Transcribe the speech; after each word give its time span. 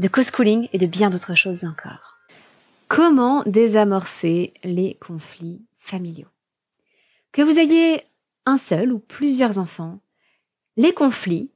de 0.00 0.08
co-schooling 0.08 0.66
et 0.72 0.78
de 0.78 0.86
bien 0.86 1.10
d'autres 1.10 1.34
choses 1.34 1.64
encore. 1.64 2.16
Comment 2.88 3.42
désamorcer 3.44 4.54
les 4.64 4.94
conflits 4.94 5.60
familiaux? 5.78 6.30
Que 7.32 7.42
vous 7.42 7.58
ayez 7.58 8.02
un 8.46 8.56
seul 8.56 8.92
ou 8.92 8.98
plusieurs 8.98 9.58
enfants, 9.58 10.00
les 10.78 10.94
conflits 10.94 11.50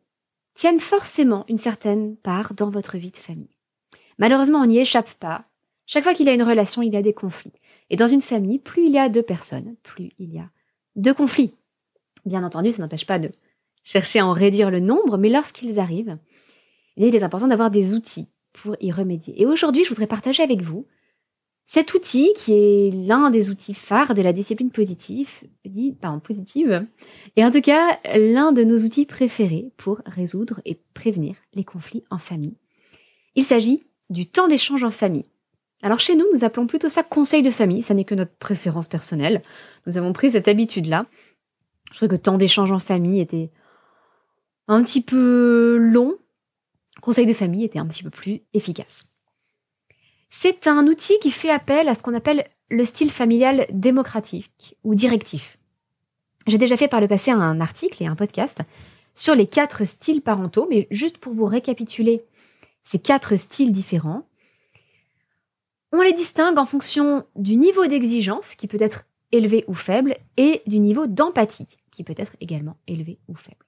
tiennent 0.52 0.78
forcément 0.78 1.46
une 1.48 1.56
certaine 1.56 2.16
part 2.16 2.52
dans 2.52 2.68
votre 2.68 2.98
vie 2.98 3.10
de 3.10 3.16
famille. 3.16 3.56
Malheureusement, 4.18 4.60
on 4.60 4.66
n'y 4.66 4.78
échappe 4.78 5.14
pas. 5.14 5.46
Chaque 5.86 6.04
fois 6.04 6.12
qu'il 6.12 6.26
y 6.26 6.30
a 6.30 6.34
une 6.34 6.42
relation, 6.42 6.82
il 6.82 6.92
y 6.92 6.98
a 6.98 7.02
des 7.02 7.14
conflits. 7.14 7.52
Et 7.88 7.96
dans 7.96 8.08
une 8.08 8.20
famille, 8.20 8.58
plus 8.58 8.86
il 8.86 8.92
y 8.92 8.98
a 8.98 9.08
deux 9.08 9.22
personnes, 9.22 9.74
plus 9.82 10.10
il 10.18 10.34
y 10.34 10.38
a 10.38 10.50
deux 10.96 11.14
conflits. 11.14 11.54
Bien 12.26 12.44
entendu, 12.44 12.72
ça 12.72 12.82
n'empêche 12.82 13.06
pas 13.06 13.18
de 13.18 13.32
chercher 13.84 14.18
à 14.18 14.26
en 14.26 14.32
réduire 14.32 14.70
le 14.70 14.80
nombre, 14.80 15.16
mais 15.16 15.30
lorsqu'ils 15.30 15.80
arrivent, 15.80 16.18
il 16.98 17.14
est 17.14 17.22
important 17.22 17.48
d'avoir 17.48 17.70
des 17.70 17.94
outils 17.94 18.28
pour 18.54 18.76
y 18.80 18.90
remédier. 18.90 19.40
Et 19.40 19.44
aujourd'hui, 19.44 19.84
je 19.84 19.90
voudrais 19.90 20.06
partager 20.06 20.42
avec 20.42 20.62
vous 20.62 20.86
cet 21.66 21.94
outil 21.94 22.32
qui 22.36 22.52
est 22.52 22.90
l'un 22.90 23.30
des 23.30 23.50
outils 23.50 23.74
phares 23.74 24.14
de 24.14 24.22
la 24.22 24.32
discipline 24.32 24.70
positive, 24.70 25.28
dit, 25.64 25.92
pardon, 25.92 26.20
positive, 26.20 26.86
et 27.36 27.44
en 27.44 27.50
tout 27.50 27.62
cas 27.62 27.98
l'un 28.14 28.52
de 28.52 28.64
nos 28.64 28.78
outils 28.78 29.06
préférés 29.06 29.70
pour 29.76 30.00
résoudre 30.04 30.60
et 30.66 30.78
prévenir 30.92 31.36
les 31.54 31.64
conflits 31.64 32.04
en 32.10 32.18
famille. 32.18 32.56
Il 33.34 33.44
s'agit 33.44 33.82
du 34.10 34.26
temps 34.26 34.48
d'échange 34.48 34.84
en 34.84 34.90
famille. 34.90 35.24
Alors 35.82 36.00
chez 36.00 36.16
nous, 36.16 36.26
nous 36.32 36.44
appelons 36.44 36.66
plutôt 36.66 36.88
ça 36.88 37.02
conseil 37.02 37.42
de 37.42 37.50
famille, 37.50 37.82
ça 37.82 37.94
n'est 37.94 38.04
que 38.04 38.14
notre 38.14 38.34
préférence 38.36 38.88
personnelle. 38.88 39.42
Nous 39.86 39.98
avons 39.98 40.12
pris 40.12 40.30
cette 40.30 40.48
habitude-là. 40.48 41.06
Je 41.92 41.96
trouve 41.96 42.08
que 42.08 42.16
temps 42.16 42.38
d'échange 42.38 42.72
en 42.72 42.78
famille 42.78 43.20
était 43.20 43.50
un 44.68 44.82
petit 44.82 45.02
peu 45.02 45.76
long, 45.78 46.16
conseil 47.00 47.26
de 47.26 47.32
famille 47.32 47.64
était 47.64 47.78
un 47.78 47.86
petit 47.86 48.02
peu 48.02 48.10
plus 48.10 48.42
efficace. 48.52 49.08
C'est 50.30 50.66
un 50.66 50.86
outil 50.86 51.18
qui 51.20 51.30
fait 51.30 51.50
appel 51.50 51.88
à 51.88 51.94
ce 51.94 52.02
qu'on 52.02 52.14
appelle 52.14 52.44
le 52.70 52.84
style 52.84 53.10
familial 53.10 53.66
démocratique 53.70 54.76
ou 54.82 54.94
directif. 54.94 55.58
J'ai 56.46 56.58
déjà 56.58 56.76
fait 56.76 56.88
par 56.88 57.00
le 57.00 57.08
passé 57.08 57.30
un 57.30 57.60
article 57.60 58.02
et 58.02 58.06
un 58.06 58.16
podcast 58.16 58.60
sur 59.14 59.34
les 59.34 59.46
quatre 59.46 59.84
styles 59.84 60.22
parentaux, 60.22 60.66
mais 60.68 60.88
juste 60.90 61.18
pour 61.18 61.32
vous 61.32 61.46
récapituler 61.46 62.24
ces 62.82 62.98
quatre 62.98 63.36
styles 63.36 63.72
différents, 63.72 64.26
on 65.92 66.02
les 66.02 66.12
distingue 66.12 66.58
en 66.58 66.66
fonction 66.66 67.24
du 67.36 67.56
niveau 67.56 67.86
d'exigence, 67.86 68.56
qui 68.56 68.66
peut 68.66 68.80
être 68.80 69.04
élevé 69.30 69.64
ou 69.68 69.74
faible, 69.74 70.16
et 70.36 70.62
du 70.66 70.80
niveau 70.80 71.06
d'empathie, 71.06 71.78
qui 71.92 72.02
peut 72.02 72.14
être 72.16 72.36
également 72.40 72.76
élevé 72.88 73.18
ou 73.28 73.36
faible. 73.36 73.63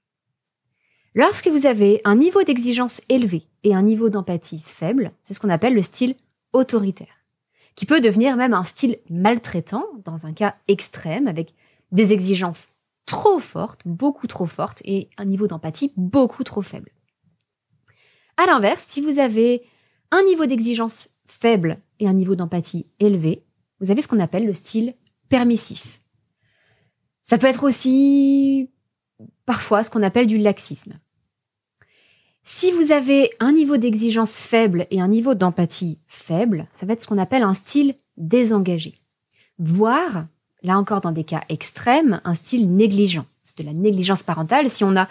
Lorsque 1.17 1.47
vous 1.47 1.65
avez 1.65 1.99
un 2.03 2.15
niveau 2.15 2.43
d'exigence 2.43 3.01
élevé 3.09 3.47
et 3.63 3.73
un 3.73 3.81
niveau 3.81 4.09
d'empathie 4.09 4.61
faible, 4.63 5.13
c'est 5.23 5.33
ce 5.33 5.39
qu'on 5.39 5.49
appelle 5.49 5.73
le 5.73 5.81
style 5.81 6.13
autoritaire, 6.53 7.25
qui 7.73 7.87
peut 7.87 8.01
devenir 8.01 8.37
même 8.37 8.53
un 8.53 8.63
style 8.63 8.99
maltraitant 9.09 9.83
dans 10.05 10.27
un 10.27 10.33
cas 10.33 10.57
extrême 10.67 11.27
avec 11.27 11.55
des 11.91 12.13
exigences 12.13 12.67
trop 13.07 13.39
fortes, 13.39 13.81
beaucoup 13.83 14.27
trop 14.27 14.45
fortes, 14.45 14.83
et 14.85 15.09
un 15.17 15.25
niveau 15.25 15.47
d'empathie 15.47 15.91
beaucoup 15.97 16.43
trop 16.43 16.61
faible. 16.61 16.91
À 18.37 18.45
l'inverse, 18.45 18.85
si 18.87 19.01
vous 19.01 19.17
avez 19.17 19.63
un 20.11 20.21
niveau 20.21 20.45
d'exigence 20.45 21.09
faible 21.25 21.79
et 21.99 22.07
un 22.07 22.13
niveau 22.13 22.35
d'empathie 22.35 22.91
élevé, 22.99 23.43
vous 23.79 23.89
avez 23.89 24.03
ce 24.03 24.07
qu'on 24.07 24.19
appelle 24.19 24.45
le 24.45 24.53
style 24.53 24.93
permissif. 25.29 25.99
Ça 27.23 27.39
peut 27.39 27.47
être 27.47 27.63
aussi 27.63 28.69
parfois 29.47 29.83
ce 29.83 29.89
qu'on 29.89 30.03
appelle 30.03 30.27
du 30.27 30.37
laxisme. 30.37 30.93
Si 32.49 32.71
vous 32.71 32.93
avez 32.93 33.31
un 33.41 33.51
niveau 33.51 33.75
d'exigence 33.75 34.39
faible 34.39 34.87
et 34.89 35.01
un 35.01 35.09
niveau 35.09 35.35
d'empathie 35.35 35.99
faible, 36.07 36.69
ça 36.71 36.85
va 36.85 36.93
être 36.93 37.03
ce 37.03 37.07
qu'on 37.07 37.17
appelle 37.17 37.43
un 37.43 37.53
style 37.53 37.95
désengagé. 38.15 39.01
Voire, 39.59 40.27
là 40.63 40.77
encore 40.77 41.01
dans 41.01 41.11
des 41.11 41.25
cas 41.25 41.41
extrêmes, 41.49 42.21
un 42.23 42.33
style 42.35 42.73
négligent. 42.73 43.25
C'est 43.43 43.57
de 43.59 43.65
la 43.65 43.73
négligence 43.73 44.23
parentale 44.23 44.69
si 44.69 44.85
on 44.85 44.95
a 44.95 45.09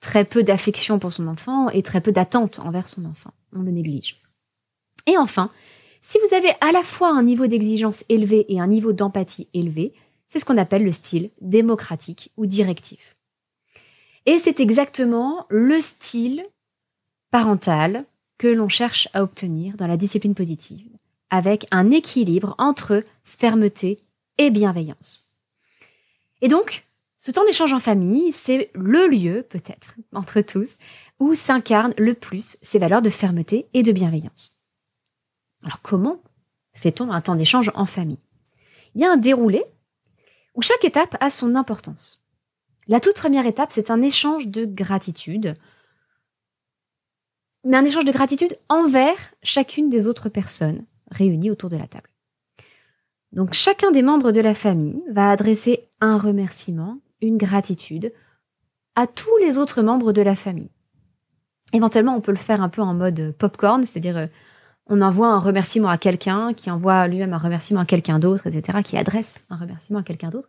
très 0.00 0.26
peu 0.26 0.42
d'affection 0.42 0.98
pour 0.98 1.10
son 1.10 1.26
enfant 1.26 1.70
et 1.70 1.82
très 1.82 2.02
peu 2.02 2.12
d'attente 2.12 2.58
envers 2.58 2.86
son 2.86 3.06
enfant. 3.06 3.32
On 3.56 3.62
le 3.62 3.70
néglige. 3.70 4.20
Et 5.06 5.16
enfin, 5.16 5.50
si 6.02 6.18
vous 6.18 6.34
avez 6.34 6.50
à 6.60 6.70
la 6.70 6.82
fois 6.82 7.16
un 7.16 7.22
niveau 7.22 7.46
d'exigence 7.46 8.04
élevé 8.10 8.44
et 8.52 8.60
un 8.60 8.66
niveau 8.66 8.92
d'empathie 8.92 9.48
élevé, 9.54 9.94
c'est 10.26 10.38
ce 10.38 10.44
qu'on 10.44 10.58
appelle 10.58 10.84
le 10.84 10.92
style 10.92 11.30
démocratique 11.40 12.30
ou 12.36 12.44
directif. 12.44 13.16
Et 14.26 14.38
c'est 14.38 14.60
exactement 14.60 15.46
le 15.48 15.80
style 15.80 16.44
parentale 17.30 18.04
que 18.38 18.48
l'on 18.48 18.68
cherche 18.68 19.08
à 19.12 19.22
obtenir 19.22 19.76
dans 19.76 19.86
la 19.86 19.96
discipline 19.96 20.34
positive, 20.34 20.88
avec 21.30 21.66
un 21.70 21.90
équilibre 21.90 22.54
entre 22.58 23.04
fermeté 23.24 24.00
et 24.38 24.50
bienveillance. 24.50 25.28
Et 26.40 26.48
donc, 26.48 26.86
ce 27.18 27.32
temps 27.32 27.44
d'échange 27.44 27.72
en 27.72 27.80
famille, 27.80 28.30
c'est 28.30 28.70
le 28.74 29.08
lieu, 29.08 29.44
peut-être, 29.48 29.96
entre 30.14 30.40
tous, 30.40 30.76
où 31.18 31.34
s'incarnent 31.34 31.94
le 31.98 32.14
plus 32.14 32.56
ces 32.62 32.78
valeurs 32.78 33.02
de 33.02 33.10
fermeté 33.10 33.66
et 33.74 33.82
de 33.82 33.90
bienveillance. 33.90 34.56
Alors 35.64 35.82
comment 35.82 36.22
fait-on 36.74 37.10
un 37.10 37.20
temps 37.20 37.34
d'échange 37.34 37.72
en 37.74 37.86
famille? 37.86 38.20
Il 38.94 39.00
y 39.00 39.04
a 39.04 39.10
un 39.10 39.16
déroulé 39.16 39.64
où 40.54 40.62
chaque 40.62 40.84
étape 40.84 41.16
a 41.20 41.30
son 41.30 41.56
importance. 41.56 42.22
La 42.86 43.00
toute 43.00 43.16
première 43.16 43.46
étape, 43.46 43.72
c'est 43.72 43.90
un 43.90 44.00
échange 44.00 44.46
de 44.46 44.64
gratitude 44.64 45.56
mais 47.68 47.76
un 47.76 47.84
échange 47.84 48.06
de 48.06 48.12
gratitude 48.12 48.56
envers 48.70 49.16
chacune 49.42 49.90
des 49.90 50.08
autres 50.08 50.30
personnes 50.30 50.84
réunies 51.10 51.50
autour 51.50 51.68
de 51.68 51.76
la 51.76 51.86
table. 51.86 52.08
Donc 53.32 53.52
chacun 53.52 53.90
des 53.90 54.02
membres 54.02 54.32
de 54.32 54.40
la 54.40 54.54
famille 54.54 55.02
va 55.10 55.30
adresser 55.30 55.86
un 56.00 56.16
remerciement, 56.16 56.98
une 57.20 57.36
gratitude 57.36 58.12
à 58.94 59.06
tous 59.06 59.36
les 59.42 59.58
autres 59.58 59.82
membres 59.82 60.14
de 60.14 60.22
la 60.22 60.34
famille. 60.34 60.70
Éventuellement, 61.74 62.16
on 62.16 62.22
peut 62.22 62.32
le 62.32 62.38
faire 62.38 62.62
un 62.62 62.70
peu 62.70 62.80
en 62.80 62.94
mode 62.94 63.34
popcorn, 63.38 63.84
c'est-à-dire 63.84 64.16
euh, 64.16 64.26
on 64.86 65.02
envoie 65.02 65.28
un 65.28 65.38
remerciement 65.38 65.90
à 65.90 65.98
quelqu'un, 65.98 66.54
qui 66.54 66.70
envoie 66.70 67.06
lui-même 67.06 67.34
un 67.34 67.38
remerciement 67.38 67.80
à 67.80 67.84
quelqu'un 67.84 68.18
d'autre, 68.18 68.46
etc., 68.46 68.78
qui 68.82 68.96
adresse 68.96 69.44
un 69.50 69.56
remerciement 69.56 69.98
à 69.98 70.02
quelqu'un 70.02 70.30
d'autre. 70.30 70.48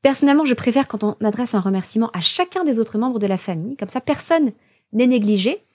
Personnellement, 0.00 0.46
je 0.46 0.54
préfère 0.54 0.88
quand 0.88 1.04
on 1.04 1.16
adresse 1.22 1.54
un 1.54 1.60
remerciement 1.60 2.10
à 2.14 2.20
chacun 2.20 2.64
des 2.64 2.78
autres 2.78 2.96
membres 2.96 3.18
de 3.18 3.26
la 3.26 3.36
famille, 3.36 3.76
comme 3.76 3.90
ça 3.90 4.00
personne 4.00 4.52
n'est 4.94 5.06
négligé, 5.06 5.65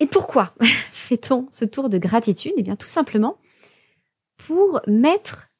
et 0.00 0.06
pourquoi 0.06 0.54
fait-on 0.92 1.46
ce 1.50 1.64
tour 1.64 1.88
de 1.88 1.98
gratitude? 1.98 2.54
Eh 2.56 2.62
bien, 2.62 2.76
tout 2.76 2.88
simplement 2.88 3.38
pour 4.38 4.80
mettre 4.86 5.50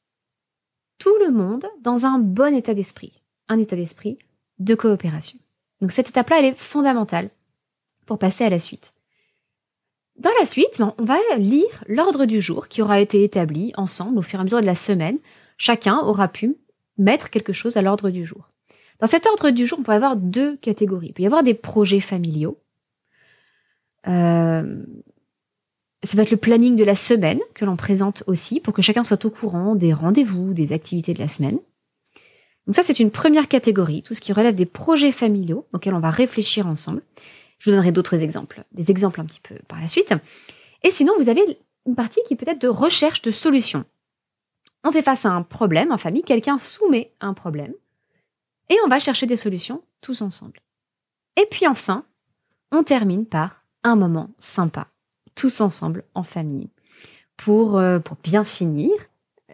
tout 0.97 1.15
le 1.23 1.31
monde 1.31 1.65
dans 1.81 2.05
un 2.05 2.19
bon 2.19 2.55
état 2.55 2.73
d'esprit, 2.73 3.21
un 3.47 3.59
état 3.59 3.75
d'esprit 3.75 4.17
de 4.59 4.75
coopération. 4.75 5.37
Donc 5.81 5.91
cette 5.91 6.09
étape-là, 6.09 6.39
elle 6.39 6.45
est 6.45 6.57
fondamentale 6.57 7.29
pour 8.05 8.17
passer 8.17 8.43
à 8.43 8.49
la 8.49 8.59
suite. 8.59 8.93
Dans 10.17 10.31
la 10.39 10.45
suite, 10.45 10.77
ben, 10.77 10.93
on 10.97 11.03
va 11.03 11.17
lire 11.37 11.83
l'ordre 11.87 12.25
du 12.25 12.41
jour 12.41 12.67
qui 12.67 12.81
aura 12.81 12.99
été 12.99 13.23
établi 13.23 13.71
ensemble 13.75 14.19
au 14.19 14.21
fur 14.21 14.39
et 14.39 14.41
à 14.41 14.43
mesure 14.43 14.61
de 14.61 14.65
la 14.65 14.75
semaine. 14.75 15.17
Chacun 15.57 15.99
aura 15.99 16.27
pu 16.27 16.57
mettre 16.97 17.29
quelque 17.29 17.53
chose 17.53 17.77
à 17.77 17.81
l'ordre 17.81 18.09
du 18.09 18.25
jour. 18.25 18.49
Dans 18.99 19.07
cet 19.07 19.25
ordre 19.25 19.49
du 19.49 19.65
jour, 19.65 19.79
on 19.79 19.83
peut 19.83 19.93
avoir 19.93 20.15
deux 20.15 20.57
catégories. 20.57 21.07
Il 21.07 21.13
peut 21.13 21.23
y 21.23 21.25
avoir 21.25 21.41
des 21.41 21.55
projets 21.55 21.99
familiaux, 21.99 22.59
euh, 24.07 24.83
ça 26.03 26.17
va 26.17 26.23
être 26.23 26.31
le 26.31 26.37
planning 26.37 26.75
de 26.75 26.83
la 26.83 26.95
semaine 26.95 27.39
que 27.53 27.65
l'on 27.65 27.75
présente 27.75 28.23
aussi 28.27 28.59
pour 28.59 28.73
que 28.73 28.81
chacun 28.81 29.03
soit 29.03 29.23
au 29.25 29.29
courant 29.29 29.75
des 29.75 29.93
rendez-vous, 29.93 30.53
des 30.53 30.73
activités 30.73 31.13
de 31.13 31.19
la 31.19 31.27
semaine. 31.27 31.59
Donc 32.65 32.75
ça, 32.75 32.83
c'est 32.83 32.99
une 32.99 33.11
première 33.11 33.47
catégorie, 33.47 34.03
tout 34.03 34.13
ce 34.13 34.21
qui 34.21 34.33
relève 34.33 34.55
des 34.55 34.65
projets 34.65 35.11
familiaux 35.11 35.65
auxquels 35.73 35.93
on 35.93 35.99
va 35.99 36.11
réfléchir 36.11 36.67
ensemble. 36.67 37.01
Je 37.59 37.69
vous 37.69 37.75
donnerai 37.75 37.91
d'autres 37.91 38.21
exemples, 38.21 38.63
des 38.71 38.89
exemples 38.89 39.21
un 39.21 39.25
petit 39.25 39.39
peu 39.39 39.55
par 39.67 39.79
la 39.79 39.87
suite. 39.87 40.13
Et 40.83 40.89
sinon, 40.89 41.13
vous 41.19 41.29
avez 41.29 41.59
une 41.85 41.95
partie 41.95 42.21
qui 42.27 42.35
peut 42.35 42.49
être 42.49 42.61
de 42.61 42.67
recherche 42.67 43.21
de 43.21 43.31
solutions. 43.31 43.85
On 44.83 44.91
fait 44.91 45.03
face 45.03 45.25
à 45.25 45.31
un 45.31 45.43
problème 45.43 45.91
en 45.91 45.97
famille, 45.97 46.23
quelqu'un 46.23 46.57
soumet 46.57 47.11
un 47.21 47.33
problème, 47.33 47.73
et 48.69 48.77
on 48.85 48.87
va 48.87 48.99
chercher 48.99 49.27
des 49.27 49.37
solutions 49.37 49.83
tous 50.01 50.21
ensemble. 50.21 50.59
Et 51.39 51.45
puis 51.49 51.67
enfin, 51.67 52.05
on 52.71 52.83
termine 52.83 53.25
par 53.25 53.60
un 53.83 53.95
moment 53.95 54.29
sympa 54.37 54.87
tous 55.35 55.61
ensemble 55.61 56.03
en 56.13 56.23
famille 56.23 56.69
pour, 57.37 57.77
euh, 57.77 57.99
pour 57.99 58.17
bien 58.23 58.43
finir 58.43 58.91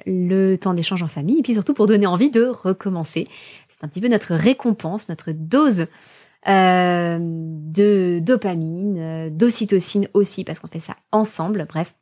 le 0.06 0.56
temps 0.56 0.74
d'échange 0.74 1.02
en 1.04 1.08
famille 1.08 1.40
et 1.40 1.44
puis 1.44 1.54
surtout 1.54 1.74
pour 1.74 1.88
donner 1.88 2.08
envie 2.08 2.30
de 2.30 2.46
recommencer. 2.46 3.28
C'est 3.70 3.84
un 3.84 3.88
petit 3.88 4.02
peu 4.02 4.08
notre 4.08 4.36
récompense, 4.36 5.10
notre 5.10 5.32
dose 5.32 5.88
euh, 6.48 7.18
de 7.20 8.20
dopamine, 8.22 8.98
euh, 9.00 9.30
d'ocytocine 9.30 10.08
aussi 10.14 10.44
parce 10.44 10.60
qu'on 10.60 10.68
fait 10.68 10.80
ça 10.80 10.96
ensemble. 11.12 11.66
Bref, 11.68 11.96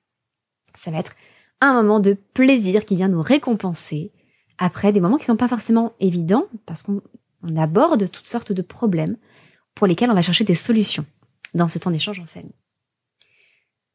ça 0.74 0.92
va 0.92 1.00
être 1.00 1.16
un 1.62 1.74
moment 1.82 2.00
de 2.00 2.18
plaisir 2.34 2.86
qui 2.86 2.96
vient 2.96 3.08
nous 3.08 3.22
récompenser 3.22 4.12
après 4.58 4.92
des 4.94 5.00
moments 5.00 5.18
qui 5.18 5.26
sont 5.26 5.36
pas 5.36 5.48
forcément 5.48 5.94
évidents 6.00 6.46
parce 6.66 6.84
qu'on 6.84 7.02
aborde 7.58 8.10
toutes 8.12 8.28
sortes 8.28 8.52
de 8.52 8.62
problèmes 8.62 9.18
pour 9.74 9.88
lesquels 9.88 10.12
on 10.12 10.16
va 10.16 10.22
chercher 10.22 10.44
des 10.44 10.56
solutions 10.56 11.06
dans 11.56 11.68
ce 11.68 11.80
temps 11.80 11.92
d'échange 11.92 12.20
en 12.20 12.26
famille. 12.26 12.54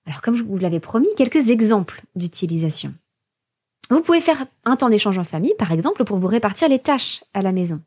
Alors 0.06 0.22
comme 0.22 0.34
je 0.34 0.42
vous 0.42 0.58
l'avais 0.58 0.80
promis, 0.80 1.08
quelques 1.16 1.50
exemples 1.50 2.02
d'utilisation. 2.16 2.94
Vous 3.90 4.02
pouvez 4.02 4.20
faire 4.20 4.46
un 4.64 4.76
temps 4.76 4.88
d'échange 4.88 5.18
en 5.18 5.24
famille, 5.24 5.54
par 5.58 5.72
exemple, 5.72 6.04
pour 6.04 6.18
vous 6.18 6.26
répartir 6.26 6.68
les 6.68 6.78
tâches 6.78 7.24
à 7.34 7.42
la 7.42 7.52
maison. 7.52 7.82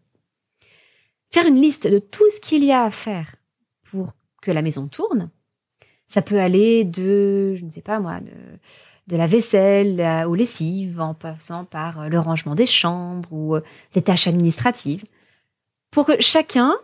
Faire 1.31 1.47
une 1.47 1.59
liste 1.59 1.87
de 1.87 1.99
tout 1.99 2.29
ce 2.29 2.39
qu'il 2.39 2.63
y 2.63 2.71
a 2.71 2.83
à 2.83 2.91
faire 2.91 3.35
pour 3.83 4.13
que 4.41 4.51
la 4.51 4.61
maison 4.61 4.87
tourne. 4.87 5.29
Ça 6.07 6.21
peut 6.21 6.39
aller 6.39 6.83
de, 6.83 7.55
je 7.55 7.63
ne 7.63 7.69
sais 7.69 7.81
pas 7.81 7.99
moi, 7.99 8.19
de, 8.19 9.15
la 9.15 9.27
vaisselle 9.27 10.25
aux 10.27 10.35
lessives, 10.35 10.99
en 10.99 11.13
passant 11.13 11.65
par 11.65 12.09
le 12.09 12.19
rangement 12.19 12.55
des 12.55 12.65
chambres 12.65 13.31
ou 13.31 13.55
les 13.95 14.01
tâches 14.01 14.27
administratives, 14.27 15.05
pour 15.89 16.05
que 16.05 16.19
chacun 16.19 16.75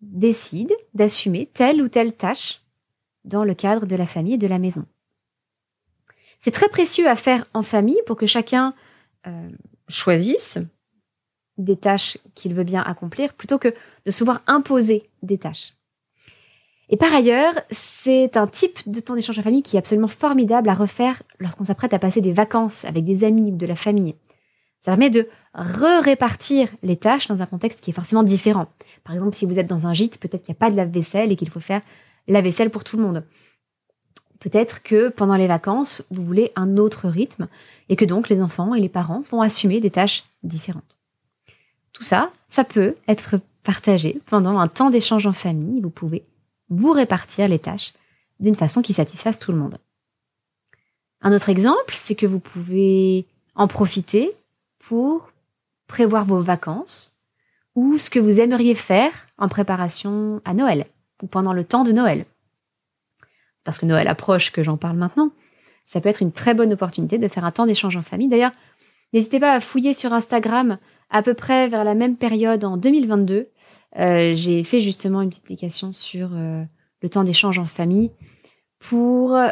décide 0.00 0.72
d'assumer 0.94 1.46
telle 1.52 1.82
ou 1.82 1.88
telle 1.88 2.14
tâche 2.14 2.62
dans 3.24 3.44
le 3.44 3.54
cadre 3.54 3.86
de 3.86 3.96
la 3.96 4.06
famille 4.06 4.34
et 4.34 4.38
de 4.38 4.46
la 4.46 4.58
maison. 4.58 4.86
C'est 6.38 6.50
très 6.50 6.68
précieux 6.68 7.08
à 7.08 7.16
faire 7.16 7.46
en 7.54 7.62
famille 7.62 8.00
pour 8.06 8.16
que 8.16 8.26
chacun 8.26 8.74
euh, 9.26 9.48
choisisse 9.88 10.58
des 11.58 11.76
tâches 11.76 12.18
qu'il 12.34 12.54
veut 12.54 12.64
bien 12.64 12.82
accomplir 12.82 13.32
plutôt 13.34 13.58
que 13.58 13.74
de 14.04 14.10
se 14.10 14.24
voir 14.24 14.42
imposer 14.46 15.08
des 15.22 15.38
tâches. 15.38 15.72
Et 16.88 16.96
par 16.96 17.12
ailleurs, 17.12 17.54
c'est 17.70 18.36
un 18.36 18.46
type 18.46 18.88
de 18.88 19.00
temps 19.00 19.14
d'échange 19.14 19.38
en 19.38 19.42
famille 19.42 19.62
qui 19.62 19.76
est 19.76 19.78
absolument 19.78 20.06
formidable 20.08 20.68
à 20.68 20.74
refaire 20.74 21.22
lorsqu'on 21.40 21.64
s'apprête 21.64 21.94
à 21.94 21.98
passer 21.98 22.20
des 22.20 22.32
vacances 22.32 22.84
avec 22.84 23.04
des 23.04 23.24
amis 23.24 23.50
ou 23.50 23.56
de 23.56 23.66
la 23.66 23.74
famille. 23.74 24.14
Ça 24.82 24.92
permet 24.92 25.10
de 25.10 25.28
re-répartir 25.56 26.68
les 26.82 26.96
tâches 26.96 27.28
dans 27.28 27.42
un 27.42 27.46
contexte 27.46 27.80
qui 27.80 27.90
est 27.90 27.94
forcément 27.94 28.22
différent. 28.22 28.68
Par 29.04 29.14
exemple, 29.14 29.34
si 29.34 29.46
vous 29.46 29.58
êtes 29.58 29.66
dans 29.66 29.86
un 29.86 29.94
gîte, 29.94 30.18
peut-être 30.18 30.44
qu'il 30.44 30.52
n'y 30.52 30.58
a 30.58 30.60
pas 30.60 30.70
de 30.70 30.76
lave-vaisselle 30.76 31.32
et 31.32 31.36
qu'il 31.36 31.48
faut 31.48 31.60
faire 31.60 31.80
la 32.28 32.42
vaisselle 32.42 32.70
pour 32.70 32.84
tout 32.84 32.96
le 32.96 33.02
monde. 33.02 33.24
Peut-être 34.38 34.82
que 34.82 35.08
pendant 35.08 35.36
les 35.36 35.46
vacances, 35.46 36.04
vous 36.10 36.22
voulez 36.22 36.52
un 36.56 36.76
autre 36.76 37.08
rythme 37.08 37.48
et 37.88 37.96
que 37.96 38.04
donc 38.04 38.28
les 38.28 38.42
enfants 38.42 38.74
et 38.74 38.80
les 38.80 38.88
parents 38.88 39.22
vont 39.30 39.40
assumer 39.40 39.80
des 39.80 39.90
tâches 39.90 40.24
différentes. 40.42 40.98
Tout 41.92 42.02
ça, 42.02 42.30
ça 42.48 42.62
peut 42.62 42.94
être 43.08 43.40
partagé 43.62 44.20
pendant 44.26 44.58
un 44.58 44.68
temps 44.68 44.90
d'échange 44.90 45.26
en 45.26 45.32
famille. 45.32 45.80
Vous 45.80 45.90
pouvez 45.90 46.24
vous 46.68 46.92
répartir 46.92 47.48
les 47.48 47.58
tâches 47.58 47.94
d'une 48.40 48.54
façon 48.54 48.82
qui 48.82 48.92
satisfasse 48.92 49.38
tout 49.38 49.52
le 49.52 49.58
monde. 49.58 49.78
Un 51.22 51.34
autre 51.34 51.48
exemple, 51.48 51.94
c'est 51.96 52.14
que 52.14 52.26
vous 52.26 52.40
pouvez 52.40 53.24
en 53.54 53.66
profiter 53.68 54.30
pour 54.78 55.30
prévoir 55.86 56.24
vos 56.24 56.40
vacances 56.40 57.16
ou 57.74 57.98
ce 57.98 58.10
que 58.10 58.18
vous 58.18 58.40
aimeriez 58.40 58.74
faire 58.74 59.12
en 59.38 59.48
préparation 59.48 60.40
à 60.44 60.54
Noël 60.54 60.86
ou 61.22 61.26
pendant 61.26 61.52
le 61.52 61.64
temps 61.64 61.84
de 61.84 61.92
Noël. 61.92 62.24
Parce 63.64 63.78
que 63.78 63.86
Noël 63.86 64.08
approche 64.08 64.52
que 64.52 64.62
j'en 64.62 64.76
parle 64.76 64.96
maintenant. 64.96 65.30
Ça 65.84 66.00
peut 66.00 66.08
être 66.08 66.22
une 66.22 66.32
très 66.32 66.54
bonne 66.54 66.72
opportunité 66.72 67.18
de 67.18 67.28
faire 67.28 67.44
un 67.44 67.52
temps 67.52 67.66
d'échange 67.66 67.96
en 67.96 68.02
famille. 68.02 68.28
D'ailleurs, 68.28 68.52
n'hésitez 69.12 69.40
pas 69.40 69.52
à 69.52 69.60
fouiller 69.60 69.94
sur 69.94 70.12
Instagram 70.12 70.78
à 71.10 71.22
peu 71.22 71.34
près 71.34 71.68
vers 71.68 71.84
la 71.84 71.94
même 71.94 72.16
période 72.16 72.64
en 72.64 72.76
2022. 72.76 73.48
Euh, 73.98 74.32
j'ai 74.34 74.64
fait 74.64 74.80
justement 74.80 75.22
une 75.22 75.30
petite 75.30 75.44
publication 75.44 75.92
sur 75.92 76.30
euh, 76.32 76.62
le 77.02 77.08
temps 77.08 77.24
d'échange 77.24 77.58
en 77.58 77.66
famille 77.66 78.10
pour 78.78 79.34
euh, 79.34 79.48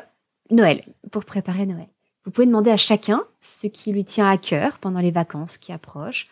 Noël, 0.50 0.84
pour 1.10 1.24
préparer 1.24 1.66
Noël. 1.66 1.88
Vous 2.24 2.30
pouvez 2.30 2.46
demander 2.46 2.70
à 2.70 2.76
chacun 2.76 3.22
ce 3.40 3.66
qui 3.66 3.92
lui 3.92 4.04
tient 4.04 4.28
à 4.28 4.38
cœur 4.38 4.78
pendant 4.78 5.00
les 5.00 5.10
vacances 5.10 5.58
qui 5.58 5.72
approchent. 5.72 6.28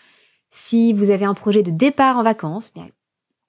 Si 0.50 0.92
vous 0.92 1.10
avez 1.10 1.24
un 1.24 1.34
projet 1.34 1.62
de 1.62 1.70
départ 1.70 2.18
en 2.18 2.22
vacances, 2.22 2.72
bien, 2.74 2.88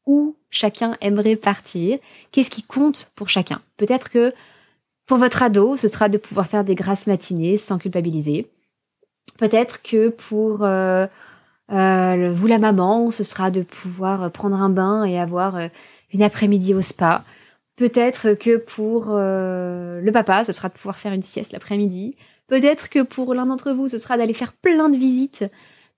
où 0.06 0.36
chacun 0.50 0.98
aimerait 1.02 1.36
partir, 1.36 2.00
qu'est-ce 2.32 2.50
qui 2.50 2.64
compte 2.64 3.12
pour 3.16 3.30
chacun? 3.30 3.62
Peut-être 3.78 4.10
que 4.10 4.34
pour 5.06 5.18
votre 5.18 5.44
ado, 5.44 5.78
ce 5.78 5.88
sera 5.88 6.10
de 6.10 6.18
pouvoir 6.18 6.48
faire 6.48 6.64
des 6.64 6.76
grasses 6.76 7.08
matinées 7.08 7.58
sans 7.58 7.78
culpabiliser. 7.78 8.50
Peut-être 9.38 9.82
que 9.82 10.10
pour 10.10 10.64
euh, 10.64 11.08
euh, 11.72 12.34
vous 12.34 12.48
la 12.48 12.60
maman, 12.60 13.10
ce 13.12 13.24
sera 13.24 13.52
de 13.52 13.62
pouvoir 13.62 14.32
prendre 14.32 14.56
un 14.56 14.70
bain 14.70 15.04
et 15.06 15.20
avoir 15.20 15.56
euh, 15.56 15.68
une 16.14 16.24
après-midi 16.24 16.74
au 16.74 16.82
spa. 16.82 17.24
Peut-être 17.76 18.34
que 18.34 18.58
pour 18.58 19.08
le 19.08 20.12
papa, 20.12 20.44
ce 20.44 20.52
sera 20.52 20.70
de 20.70 20.76
pouvoir 20.76 21.00
faire 21.00 21.12
une 21.12 21.24
sieste 21.24 21.54
l'après-midi. 21.54 22.16
Peut-être 22.48 22.90
que 22.90 23.02
pour 23.02 23.34
l'un 23.34 23.46
d'entre 23.46 23.72
vous, 23.72 23.88
ce 23.88 23.98
sera 23.98 24.18
d'aller 24.18 24.34
faire 24.34 24.54
plein 24.54 24.90
de 24.90 24.98
visites 24.98 25.46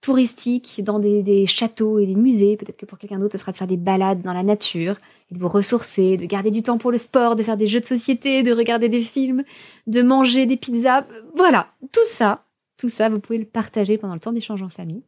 touristiques 0.01 0.83
dans 0.83 0.99
des, 0.99 1.45
châteaux 1.47 1.99
et 1.99 2.05
des 2.05 2.15
musées. 2.15 2.57
Peut-être 2.57 2.77
que 2.77 2.85
pour 2.85 2.99
quelqu'un 2.99 3.19
d'autre, 3.19 3.33
ce 3.33 3.37
sera 3.39 3.51
de 3.51 3.57
faire 3.57 3.67
des 3.67 3.77
balades 3.77 4.21
dans 4.21 4.33
la 4.33 4.43
nature 4.43 4.97
et 5.31 5.35
de 5.35 5.39
vous 5.39 5.47
ressourcer, 5.47 6.17
de 6.17 6.25
garder 6.25 6.51
du 6.51 6.61
temps 6.61 6.77
pour 6.77 6.91
le 6.91 6.97
sport, 6.97 7.35
de 7.35 7.41
faire 7.41 7.57
des 7.57 7.67
jeux 7.67 7.79
de 7.79 7.85
société, 7.85 8.43
de 8.43 8.53
regarder 8.53 8.87
des 8.87 9.01
films, 9.01 9.43
de 9.87 10.01
manger 10.03 10.45
des 10.45 10.57
pizzas. 10.57 11.05
Voilà, 11.35 11.69
tout 11.91 12.05
ça, 12.05 12.43
tout 12.77 12.89
ça, 12.89 13.09
vous 13.09 13.19
pouvez 13.19 13.39
le 13.39 13.45
partager 13.45 13.97
pendant 13.97 14.13
le 14.13 14.19
temps 14.19 14.33
d'échange 14.33 14.61
en 14.61 14.69
famille 14.69 15.01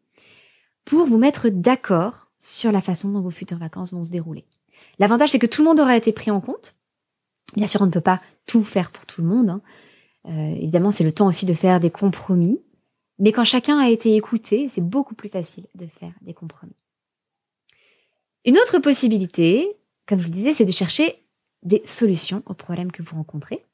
pour 0.88 1.06
vous 1.06 1.18
mettre 1.18 1.50
d'accord 1.50 2.32
sur 2.40 2.72
la 2.72 2.82
façon 2.82 3.10
dont 3.10 3.22
vos 3.22 3.30
futures 3.30 3.58
vacances 3.58 3.92
vont 3.92 4.04
se 4.04 4.12
dérouler. 4.12 4.46
L'avantage, 5.00 5.32
c'est 5.32 5.40
que 5.40 5.46
tout 5.46 5.62
le 5.62 5.68
monde 5.68 5.80
aura 5.80 5.98
été 5.98 6.14
pris 6.14 6.32
en 6.32 6.40
compte. 6.40 6.76
Bien 7.56 7.68
sûr, 7.68 7.82
on 7.82 7.86
ne 7.86 7.92
peut 7.92 8.02
pas 8.02 8.22
tout 8.46 8.64
faire 8.64 8.90
pour 8.92 9.06
tout 9.06 9.22
le 9.22 9.28
monde. 9.28 9.50
Hein. 9.50 9.62
Euh, 10.28 10.56
évidemment, 10.56 10.92
c'est 10.92 11.04
le 11.04 11.12
temps 11.12 11.28
aussi 11.28 11.46
de 11.46 11.54
faire 11.54 11.80
des 11.80 11.92
compromis. 11.92 12.60
Mais 13.20 13.32
quand 13.32 13.46
chacun 13.46 13.80
a 13.80 13.90
été 13.90 14.16
écouté, 14.16 14.68
c'est 14.70 14.88
beaucoup 14.88 15.16
plus 15.16 15.30
facile 15.30 15.66
de 15.76 15.88
faire 15.88 16.14
des 16.22 16.34
compromis. 16.34 16.76
Une 18.46 18.58
autre 18.58 18.80
possibilité, 18.80 19.76
comme 20.06 20.20
je 20.20 20.26
vous 20.26 20.30
le 20.30 20.36
disais, 20.36 20.54
c'est 20.54 20.66
de 20.66 20.72
chercher 20.72 21.24
des 21.64 21.82
solutions 21.84 22.44
aux 22.46 22.54
problèmes 22.54 22.92
que 22.92 23.02
vous 23.02 23.16
rencontrez. 23.16 23.66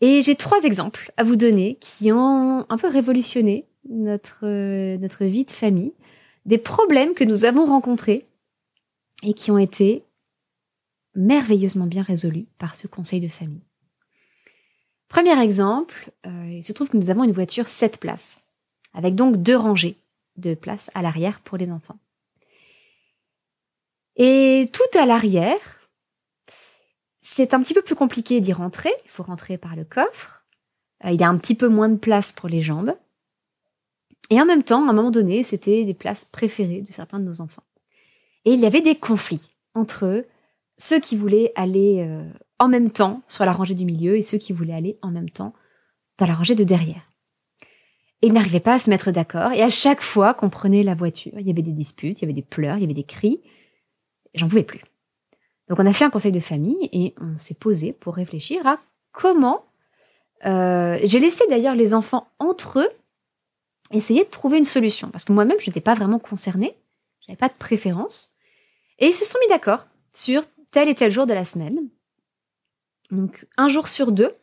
Et 0.00 0.20
j'ai 0.20 0.34
trois 0.34 0.62
exemples 0.64 1.12
à 1.16 1.24
vous 1.24 1.36
donner 1.36 1.78
qui 1.80 2.12
ont 2.12 2.66
un 2.68 2.76
peu 2.76 2.88
révolutionné 2.88 3.66
notre, 3.88 4.96
notre 4.96 5.24
vie 5.24 5.44
de 5.44 5.50
famille, 5.50 5.92
des 6.44 6.58
problèmes 6.58 7.14
que 7.14 7.24
nous 7.24 7.44
avons 7.44 7.64
rencontrés 7.64 8.26
et 9.22 9.32
qui 9.32 9.50
ont 9.50 9.58
été 9.58 10.04
merveilleusement 11.14 11.86
bien 11.86 12.02
résolus 12.02 12.46
par 12.58 12.74
ce 12.74 12.86
conseil 12.86 13.20
de 13.20 13.28
famille. 13.28 13.62
Premier 15.12 15.38
exemple, 15.42 16.10
euh, 16.26 16.48
il 16.50 16.64
se 16.64 16.72
trouve 16.72 16.88
que 16.88 16.96
nous 16.96 17.10
avons 17.10 17.22
une 17.22 17.32
voiture 17.32 17.68
7 17.68 18.00
places, 18.00 18.46
avec 18.94 19.14
donc 19.14 19.36
deux 19.36 19.56
rangées 19.56 19.98
de 20.38 20.54
places 20.54 20.90
à 20.94 21.02
l'arrière 21.02 21.40
pour 21.40 21.58
les 21.58 21.70
enfants. 21.70 21.98
Et 24.16 24.70
tout 24.72 24.98
à 24.98 25.04
l'arrière, 25.04 25.90
c'est 27.20 27.52
un 27.52 27.60
petit 27.60 27.74
peu 27.74 27.82
plus 27.82 27.94
compliqué 27.94 28.40
d'y 28.40 28.54
rentrer. 28.54 28.88
Il 29.04 29.10
faut 29.10 29.22
rentrer 29.22 29.58
par 29.58 29.76
le 29.76 29.84
coffre. 29.84 30.46
Euh, 31.04 31.10
il 31.10 31.20
y 31.20 31.24
a 31.24 31.28
un 31.28 31.36
petit 31.36 31.54
peu 31.54 31.68
moins 31.68 31.90
de 31.90 31.98
place 31.98 32.32
pour 32.32 32.48
les 32.48 32.62
jambes. 32.62 32.96
Et 34.30 34.40
en 34.40 34.46
même 34.46 34.62
temps, 34.62 34.86
à 34.86 34.90
un 34.90 34.94
moment 34.94 35.10
donné, 35.10 35.42
c'était 35.42 35.84
des 35.84 35.94
places 35.94 36.24
préférées 36.24 36.80
de 36.80 36.90
certains 36.90 37.18
de 37.18 37.24
nos 37.24 37.42
enfants. 37.42 37.64
Et 38.46 38.52
il 38.54 38.60
y 38.60 38.66
avait 38.66 38.80
des 38.80 38.96
conflits 38.96 39.50
entre 39.74 40.24
ceux 40.82 40.98
qui 40.98 41.16
voulaient 41.16 41.52
aller 41.54 42.04
euh, 42.04 42.28
en 42.58 42.68
même 42.68 42.90
temps 42.90 43.22
sur 43.28 43.44
la 43.44 43.52
rangée 43.52 43.74
du 43.74 43.84
milieu 43.84 44.16
et 44.16 44.22
ceux 44.22 44.38
qui 44.38 44.52
voulaient 44.52 44.74
aller 44.74 44.98
en 45.00 45.10
même 45.12 45.30
temps 45.30 45.54
dans 46.18 46.26
la 46.26 46.34
rangée 46.34 46.56
de 46.56 46.64
derrière. 46.64 47.08
Et 48.20 48.26
ils 48.26 48.32
n'arrivaient 48.32 48.60
pas 48.60 48.74
à 48.74 48.78
se 48.80 48.90
mettre 48.90 49.12
d'accord. 49.12 49.52
Et 49.52 49.62
à 49.62 49.70
chaque 49.70 50.00
fois 50.00 50.34
qu'on 50.34 50.50
prenait 50.50 50.82
la 50.82 50.94
voiture, 50.94 51.32
il 51.38 51.46
y 51.46 51.50
avait 51.50 51.62
des 51.62 51.72
disputes, 51.72 52.20
il 52.20 52.22
y 52.22 52.26
avait 52.26 52.32
des 52.32 52.42
pleurs, 52.42 52.78
il 52.78 52.80
y 52.80 52.84
avait 52.84 52.94
des 52.94 53.04
cris. 53.04 53.40
J'en 54.34 54.48
pouvais 54.48 54.64
plus. 54.64 54.82
Donc 55.68 55.78
on 55.78 55.86
a 55.86 55.92
fait 55.92 56.04
un 56.04 56.10
conseil 56.10 56.32
de 56.32 56.40
famille 56.40 56.88
et 56.92 57.14
on 57.20 57.38
s'est 57.38 57.54
posé 57.54 57.92
pour 57.92 58.16
réfléchir 58.16 58.66
à 58.66 58.80
comment. 59.12 59.64
Euh, 60.44 60.98
j'ai 61.04 61.20
laissé 61.20 61.44
d'ailleurs 61.48 61.76
les 61.76 61.94
enfants 61.94 62.26
entre 62.40 62.80
eux 62.80 62.90
essayer 63.92 64.24
de 64.24 64.30
trouver 64.30 64.58
une 64.58 64.64
solution. 64.64 65.10
Parce 65.10 65.24
que 65.24 65.32
moi-même, 65.32 65.60
je 65.60 65.70
n'étais 65.70 65.80
pas 65.80 65.94
vraiment 65.94 66.18
concernée. 66.18 66.76
Je 67.20 67.30
n'avais 67.30 67.38
pas 67.38 67.48
de 67.48 67.54
préférence. 67.58 68.32
Et 68.98 69.06
ils 69.06 69.14
se 69.14 69.24
sont 69.24 69.38
mis 69.40 69.48
d'accord 69.48 69.86
sur 70.12 70.42
tel 70.72 70.88
et 70.88 70.94
tel 70.94 71.12
jour 71.12 71.26
de 71.26 71.34
la 71.34 71.44
semaine. 71.44 71.88
Donc 73.10 73.46
un 73.56 73.68
jour 73.68 73.88
sur 73.88 74.10
deux, 74.10 74.34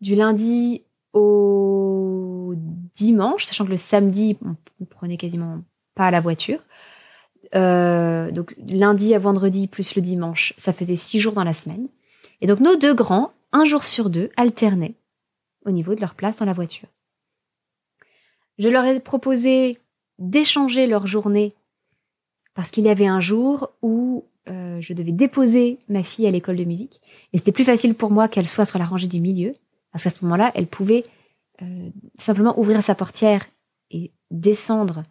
du 0.00 0.14
lundi 0.14 0.84
au 1.12 2.54
dimanche, 2.56 3.44
sachant 3.44 3.64
que 3.64 3.70
le 3.70 3.76
samedi, 3.76 4.38
on 4.44 4.56
ne 4.80 4.86
prenait 4.86 5.16
quasiment 5.16 5.62
pas 5.94 6.10
la 6.12 6.20
voiture. 6.20 6.60
Euh, 7.54 8.30
donc 8.30 8.54
lundi 8.58 9.14
à 9.14 9.18
vendredi 9.18 9.66
plus 9.66 9.96
le 9.96 10.02
dimanche, 10.02 10.54
ça 10.58 10.72
faisait 10.72 10.96
six 10.96 11.18
jours 11.18 11.32
dans 11.32 11.44
la 11.44 11.54
semaine. 11.54 11.88
Et 12.40 12.46
donc 12.46 12.60
nos 12.60 12.76
deux 12.76 12.94
grands 12.94 13.32
un 13.52 13.64
jour 13.64 13.84
sur 13.84 14.10
deux, 14.10 14.30
alternaient 14.36 14.94
au 15.64 15.70
niveau 15.70 15.94
de 15.94 16.00
leur 16.00 16.14
place 16.14 16.36
dans 16.36 16.44
la 16.44 16.52
voiture. 16.52 16.88
Je 18.58 18.68
leur 18.68 18.84
ai 18.84 19.00
proposé 19.00 19.78
d'échanger 20.18 20.86
leur 20.86 21.06
journée 21.06 21.54
parce 22.54 22.70
qu'il 22.70 22.84
y 22.84 22.90
avait 22.90 23.06
un 23.06 23.20
jour 23.20 23.70
où 23.82 24.24
euh, 24.48 24.80
je 24.80 24.92
devais 24.92 25.12
déposer 25.12 25.78
ma 25.88 26.02
fille 26.02 26.26
à 26.26 26.30
l'école 26.30 26.56
de 26.56 26.64
musique 26.64 27.00
et 27.32 27.38
c'était 27.38 27.52
plus 27.52 27.64
facile 27.64 27.94
pour 27.94 28.10
moi 28.10 28.28
qu'elle 28.28 28.48
soit 28.48 28.64
sur 28.64 28.78
la 28.78 28.86
rangée 28.86 29.06
du 29.06 29.20
milieu 29.20 29.54
parce 29.92 30.04
qu'à 30.04 30.10
ce 30.10 30.24
moment-là, 30.24 30.52
elle 30.54 30.66
pouvait 30.66 31.04
euh, 31.62 31.88
simplement 32.18 32.58
ouvrir 32.58 32.82
sa 32.82 32.94
portière 32.94 33.46
et 33.90 34.12
descendre 34.30 35.04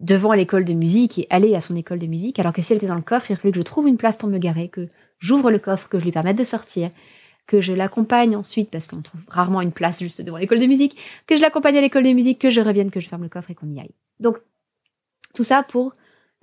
devant 0.00 0.32
l'école 0.32 0.64
de 0.64 0.72
musique 0.72 1.18
et 1.18 1.26
aller 1.30 1.54
à 1.54 1.60
son 1.60 1.74
école 1.74 1.98
de 1.98 2.06
musique, 2.06 2.38
alors 2.38 2.52
que 2.52 2.62
si 2.62 2.72
elle 2.72 2.78
était 2.78 2.86
dans 2.86 2.94
le 2.94 3.02
coffre, 3.02 3.30
il 3.30 3.36
fallait 3.36 3.52
que 3.52 3.58
je 3.58 3.62
trouve 3.62 3.88
une 3.88 3.96
place 3.96 4.16
pour 4.16 4.28
me 4.28 4.38
garer, 4.38 4.68
que 4.68 4.88
j'ouvre 5.18 5.50
le 5.50 5.58
coffre, 5.58 5.88
que 5.88 5.98
je 5.98 6.04
lui 6.04 6.12
permette 6.12 6.38
de 6.38 6.44
sortir, 6.44 6.90
que 7.46 7.60
je 7.60 7.72
l'accompagne 7.72 8.36
ensuite, 8.36 8.70
parce 8.70 8.86
qu'on 8.86 9.02
trouve 9.02 9.20
rarement 9.28 9.60
une 9.60 9.72
place 9.72 10.00
juste 10.00 10.20
devant 10.22 10.36
l'école 10.36 10.60
de 10.60 10.66
musique, 10.66 10.96
que 11.26 11.36
je 11.36 11.40
l'accompagne 11.40 11.76
à 11.76 11.80
l'école 11.80 12.04
de 12.04 12.12
musique, 12.12 12.38
que 12.38 12.50
je 12.50 12.60
revienne, 12.60 12.90
que 12.90 13.00
je 13.00 13.08
ferme 13.08 13.22
le 13.22 13.28
coffre 13.28 13.50
et 13.50 13.54
qu'on 13.54 13.70
y 13.70 13.80
aille. 13.80 13.94
Donc, 14.20 14.38
tout 15.34 15.44
ça 15.44 15.62
pour 15.62 15.94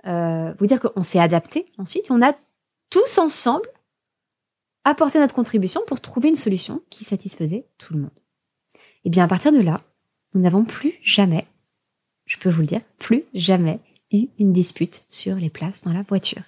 euh, 0.06 0.52
vous 0.58 0.66
dire 0.66 0.80
qu'on 0.80 1.02
s'est 1.02 1.18
adapté 1.18 1.66
ensuite. 1.78 2.10
On 2.10 2.22
a 2.22 2.34
tous 2.90 3.18
ensemble 3.18 3.68
apporté 4.84 5.18
notre 5.18 5.34
contribution 5.34 5.80
pour 5.86 6.00
trouver 6.00 6.28
une 6.28 6.34
solution 6.34 6.82
qui 6.90 7.04
satisfaisait 7.04 7.66
tout 7.78 7.94
le 7.94 8.00
monde. 8.00 8.10
Et 9.04 9.10
bien, 9.10 9.24
à 9.24 9.28
partir 9.28 9.52
de 9.52 9.60
là, 9.60 9.80
nous 10.34 10.40
n'avons 10.40 10.64
plus 10.64 10.94
jamais, 11.02 11.46
je 12.26 12.38
peux 12.38 12.50
vous 12.50 12.62
le 12.62 12.66
dire, 12.66 12.82
plus 12.98 13.24
jamais 13.34 13.80
eu 14.12 14.26
une 14.38 14.52
dispute 14.52 15.04
sur 15.08 15.36
les 15.36 15.50
places 15.50 15.82
dans 15.82 15.92
la 15.92 16.02
voiture. 16.02 16.42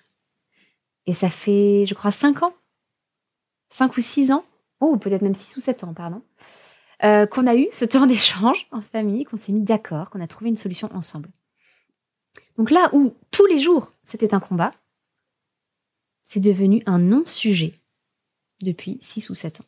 Et 1.06 1.14
ça 1.14 1.30
fait, 1.30 1.84
je 1.86 1.94
crois, 1.94 2.10
cinq 2.10 2.42
ans 2.42 2.54
5 3.74 3.96
ou 3.96 4.00
6 4.00 4.30
ans, 4.30 4.44
oh 4.78 4.96
peut-être 4.96 5.22
même 5.22 5.34
6 5.34 5.56
ou 5.56 5.60
7 5.60 5.82
ans, 5.82 5.94
pardon, 5.94 6.22
euh, 7.02 7.26
qu'on 7.26 7.46
a 7.48 7.56
eu 7.56 7.66
ce 7.72 7.84
temps 7.84 8.06
d'échange 8.06 8.68
en 8.70 8.80
famille, 8.80 9.24
qu'on 9.24 9.36
s'est 9.36 9.52
mis 9.52 9.62
d'accord, 9.62 10.10
qu'on 10.10 10.20
a 10.20 10.28
trouvé 10.28 10.48
une 10.50 10.56
solution 10.56 10.88
ensemble. 10.94 11.28
Donc 12.58 12.70
là 12.70 12.90
où 12.92 13.14
tous 13.30 13.46
les 13.46 13.58
jours 13.58 13.92
c'était 14.04 14.34
un 14.34 14.40
combat, 14.40 14.72
c'est 16.24 16.40
devenu 16.40 16.82
un 16.86 16.98
non-sujet 16.98 17.74
depuis 18.60 18.98
6 19.00 19.30
ou 19.30 19.34
7 19.34 19.60
ans. 19.60 19.64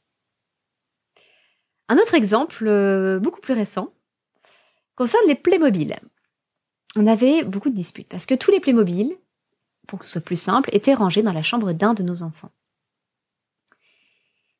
Un 1.88 1.98
autre 1.98 2.14
exemple, 2.14 2.66
euh, 2.66 3.18
beaucoup 3.20 3.40
plus 3.40 3.54
récent, 3.54 3.92
concerne 4.96 5.26
les 5.28 5.34
Playmobil. 5.34 5.96
On 6.96 7.06
avait 7.06 7.44
beaucoup 7.44 7.70
de 7.70 7.74
disputes 7.74 8.08
parce 8.08 8.26
que 8.26 8.34
tous 8.34 8.50
les 8.50 8.60
Playmobil, 8.60 9.16
pour 9.86 9.98
que 9.98 10.04
ce 10.04 10.12
soit 10.12 10.20
plus 10.20 10.40
simple, 10.40 10.70
étaient 10.72 10.94
rangés 10.94 11.22
dans 11.22 11.32
la 11.32 11.42
chambre 11.42 11.72
d'un 11.72 11.94
de 11.94 12.02
nos 12.02 12.22
enfants. 12.22 12.50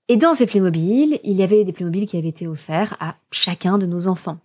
Et 0.09 0.17
dans 0.17 0.35
ces 0.35 0.47
Playmobil, 0.47 1.19
il 1.25 1.33
y 1.33 1.43
avait 1.43 1.65
des 1.65 1.73
Playmobil 1.73 2.07
qui 2.07 2.17
avaient 2.17 2.29
été 2.29 2.47
offerts 2.47 2.97
à 3.01 3.17
chacun 3.33 3.77
de 3.77 3.87
nos 3.87 4.07
enfants, 4.07 4.39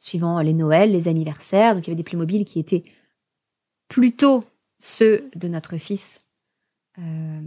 suivant 0.00 0.40
les 0.40 0.52
Noëls, 0.52 0.90
les 0.90 1.06
anniversaires. 1.06 1.74
Donc 1.74 1.86
il 1.86 1.90
y 1.90 1.92
avait 1.92 2.02
des 2.02 2.02
Playmobil 2.02 2.44
qui 2.44 2.58
étaient 2.58 2.82
plutôt 3.88 4.44
ceux 4.80 5.30
de 5.34 5.48
notre 5.48 5.76
fils, 5.76 6.20
euh, 6.98 7.42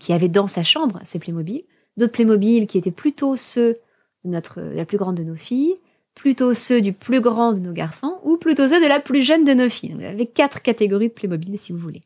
qui 0.00 0.12
avait 0.12 0.28
dans 0.28 0.46
sa 0.46 0.62
chambre 0.62 1.00
ces 1.04 1.18
Playmobil. 1.18 1.64
D'autres 1.96 2.12
Playmobil 2.12 2.66
qui 2.66 2.78
étaient 2.78 2.90
plutôt 2.90 3.36
ceux 3.36 3.78
de, 4.24 4.30
notre, 4.30 4.60
la 4.60 4.84
plus 4.84 4.98
grande 4.98 5.16
de 5.16 5.24
nos 5.24 5.36
filles, 5.36 5.76
plutôt 6.14 6.54
ceux 6.54 6.80
du 6.80 6.92
plus 6.92 7.20
grand 7.20 7.52
de 7.52 7.58
nos 7.58 7.72
garçons, 7.72 8.18
ou 8.22 8.36
plutôt 8.36 8.68
ceux 8.68 8.80
de 8.80 8.86
la 8.86 9.00
plus 9.00 9.22
jeune 9.22 9.44
de 9.44 9.54
nos 9.54 9.68
filles. 9.68 9.90
Donc, 9.90 10.02
y 10.02 10.06
avait 10.06 10.26
quatre 10.26 10.62
catégories 10.62 11.08
de 11.08 11.12
Playmobil, 11.12 11.58
si 11.58 11.72
vous 11.72 11.78
voulez. 11.78 12.02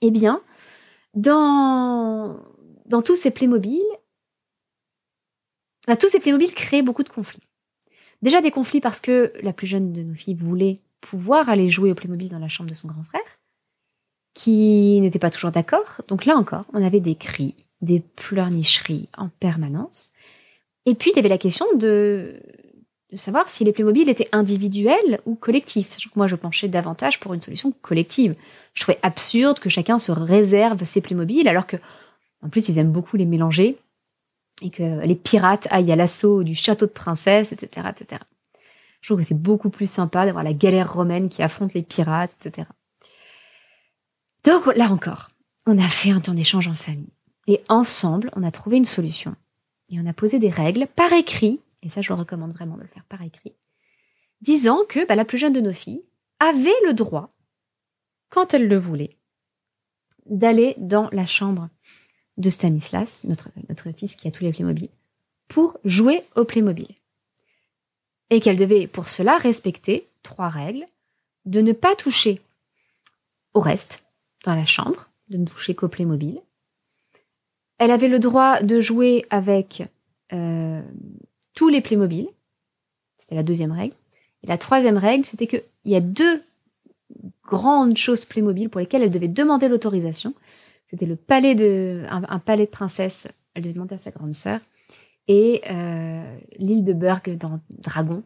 Eh 0.00 0.10
bien, 0.10 0.42
dans 1.14 2.38
dans 2.86 3.02
tous 3.02 3.16
ces 3.16 3.30
Playmobil, 3.30 3.82
tous 6.00 6.08
ces 6.08 6.20
Playmobil 6.20 6.52
créaient 6.54 6.82
beaucoup 6.82 7.02
de 7.02 7.08
conflits. 7.08 7.42
Déjà 8.22 8.40
des 8.40 8.50
conflits 8.50 8.80
parce 8.80 9.00
que 9.00 9.32
la 9.42 9.52
plus 9.52 9.66
jeune 9.66 9.92
de 9.92 10.02
nos 10.02 10.14
filles 10.14 10.34
voulait 10.34 10.82
pouvoir 11.00 11.48
aller 11.48 11.68
jouer 11.68 11.90
au 11.90 11.94
Playmobil 11.94 12.28
dans 12.28 12.38
la 12.38 12.48
chambre 12.48 12.70
de 12.70 12.74
son 12.74 12.88
grand 12.88 13.04
frère, 13.04 13.20
qui 14.34 15.00
n'était 15.00 15.18
pas 15.18 15.30
toujours 15.30 15.50
d'accord. 15.50 16.02
Donc 16.08 16.24
là 16.24 16.36
encore, 16.36 16.64
on 16.72 16.84
avait 16.84 17.00
des 17.00 17.14
cris, 17.14 17.54
des 17.80 18.00
pleurnicheries 18.00 19.08
en 19.16 19.28
permanence. 19.28 20.12
Et 20.86 20.94
puis, 20.94 21.10
il 21.10 21.16
y 21.16 21.18
avait 21.18 21.28
la 21.28 21.38
question 21.38 21.66
de, 21.76 22.40
de 23.10 23.16
savoir 23.16 23.50
si 23.50 23.64
les 23.64 23.72
Playmobil 23.72 24.08
étaient 24.08 24.28
individuels 24.32 25.20
ou 25.26 25.34
collectifs. 25.34 25.96
Moi, 26.16 26.26
je 26.26 26.36
penchais 26.36 26.68
davantage 26.68 27.20
pour 27.20 27.34
une 27.34 27.42
solution 27.42 27.72
collective. 27.82 28.34
Je 28.74 28.82
trouvais 28.82 28.98
absurde 29.02 29.58
que 29.58 29.68
chacun 29.68 29.98
se 29.98 30.12
réserve 30.12 30.84
ses 30.84 31.00
Playmobil 31.00 31.48
alors 31.48 31.66
que 31.66 31.76
en 32.42 32.48
plus, 32.48 32.68
ils 32.68 32.78
aiment 32.78 32.92
beaucoup 32.92 33.16
les 33.16 33.24
mélanger 33.24 33.78
et 34.62 34.70
que 34.70 35.04
les 35.04 35.14
pirates 35.14 35.66
aillent 35.70 35.92
à 35.92 35.96
l'assaut 35.96 36.42
du 36.42 36.54
château 36.54 36.86
de 36.86 36.92
princesse, 36.92 37.52
etc., 37.52 37.88
etc. 37.90 38.22
Je 39.00 39.08
trouve 39.08 39.20
que 39.20 39.26
c'est 39.26 39.40
beaucoup 39.40 39.70
plus 39.70 39.90
sympa 39.90 40.26
d'avoir 40.26 40.44
la 40.44 40.52
galère 40.52 40.92
romaine 40.92 41.28
qui 41.28 41.42
affronte 41.42 41.74
les 41.74 41.82
pirates, 41.82 42.32
etc. 42.44 42.68
Donc 44.44 44.66
là 44.76 44.90
encore, 44.90 45.28
on 45.66 45.78
a 45.78 45.88
fait 45.88 46.10
un 46.10 46.20
temps 46.20 46.34
d'échange 46.34 46.68
en 46.68 46.74
famille. 46.74 47.12
Et 47.46 47.62
ensemble, 47.68 48.30
on 48.36 48.42
a 48.42 48.50
trouvé 48.50 48.76
une 48.76 48.84
solution. 48.84 49.34
Et 49.90 49.98
on 50.00 50.06
a 50.06 50.12
posé 50.12 50.38
des 50.38 50.50
règles 50.50 50.86
par 50.86 51.12
écrit, 51.12 51.60
et 51.82 51.88
ça 51.88 52.02
je 52.02 52.12
le 52.12 52.18
recommande 52.18 52.52
vraiment 52.52 52.76
de 52.76 52.82
le 52.82 52.88
faire 52.88 53.04
par 53.04 53.22
écrit, 53.22 53.54
disant 54.42 54.80
que 54.88 55.06
bah, 55.06 55.16
la 55.16 55.24
plus 55.24 55.38
jeune 55.38 55.52
de 55.52 55.60
nos 55.60 55.72
filles 55.72 56.04
avait 56.40 56.70
le 56.86 56.92
droit, 56.92 57.30
quand 58.28 58.52
elle 58.54 58.68
le 58.68 58.76
voulait, 58.76 59.16
d'aller 60.26 60.74
dans 60.78 61.08
la 61.12 61.26
chambre 61.26 61.70
de 62.36 62.50
Stanislas, 62.50 63.24
notre, 63.24 63.92
fils 63.92 64.14
qui 64.14 64.28
a 64.28 64.30
tous 64.30 64.44
les 64.44 64.52
Playmobil, 64.52 64.90
pour 65.48 65.78
jouer 65.84 66.22
au 66.36 66.44
Playmobil. 66.44 66.88
Et 68.30 68.40
qu'elle 68.40 68.56
devait 68.56 68.86
pour 68.86 69.08
cela 69.08 69.38
respecter 69.38 70.06
trois 70.22 70.48
règles 70.48 70.84
de 71.46 71.60
ne 71.60 71.72
pas 71.72 71.94
toucher 71.96 72.40
au 73.54 73.60
reste 73.60 74.04
dans 74.44 74.54
la 74.54 74.66
chambre, 74.66 75.08
de 75.28 75.38
ne 75.38 75.46
toucher 75.46 75.74
qu'au 75.74 75.88
Playmobil. 75.88 76.40
Elle 77.78 77.90
avait 77.90 78.08
le 78.08 78.18
droit 78.18 78.62
de 78.62 78.80
jouer 78.80 79.24
avec 79.30 79.84
euh, 80.32 80.82
tous 81.54 81.68
les 81.68 81.80
Playmobil. 81.80 82.28
C'était 83.16 83.34
la 83.34 83.42
deuxième 83.42 83.72
règle. 83.72 83.94
Et 84.42 84.46
la 84.46 84.58
troisième 84.58 84.98
règle, 84.98 85.24
c'était 85.24 85.46
qu'il 85.46 85.62
y 85.84 85.96
a 85.96 86.00
deux 86.00 86.42
grandes 87.44 87.96
choses 87.96 88.24
Playmobil 88.24 88.68
pour 88.68 88.80
lesquelles 88.80 89.02
elle 89.02 89.10
devait 89.10 89.28
demander 89.28 89.68
l'autorisation. 89.68 90.34
C'était 90.86 91.06
le 91.06 91.16
palais 91.16 91.54
de, 91.54 92.04
un, 92.08 92.38
palais 92.38 92.66
de 92.66 92.70
princesse. 92.70 93.28
Elle 93.54 93.62
devait 93.62 93.74
demander 93.74 93.94
à 93.94 93.98
sa 93.98 94.10
grande 94.10 94.34
sœur. 94.34 94.60
Et 95.28 95.62
euh, 95.70 96.38
l'île 96.58 96.84
de 96.84 96.92
Burg 96.92 97.36
dans 97.36 97.60
Dragon, 97.70 98.22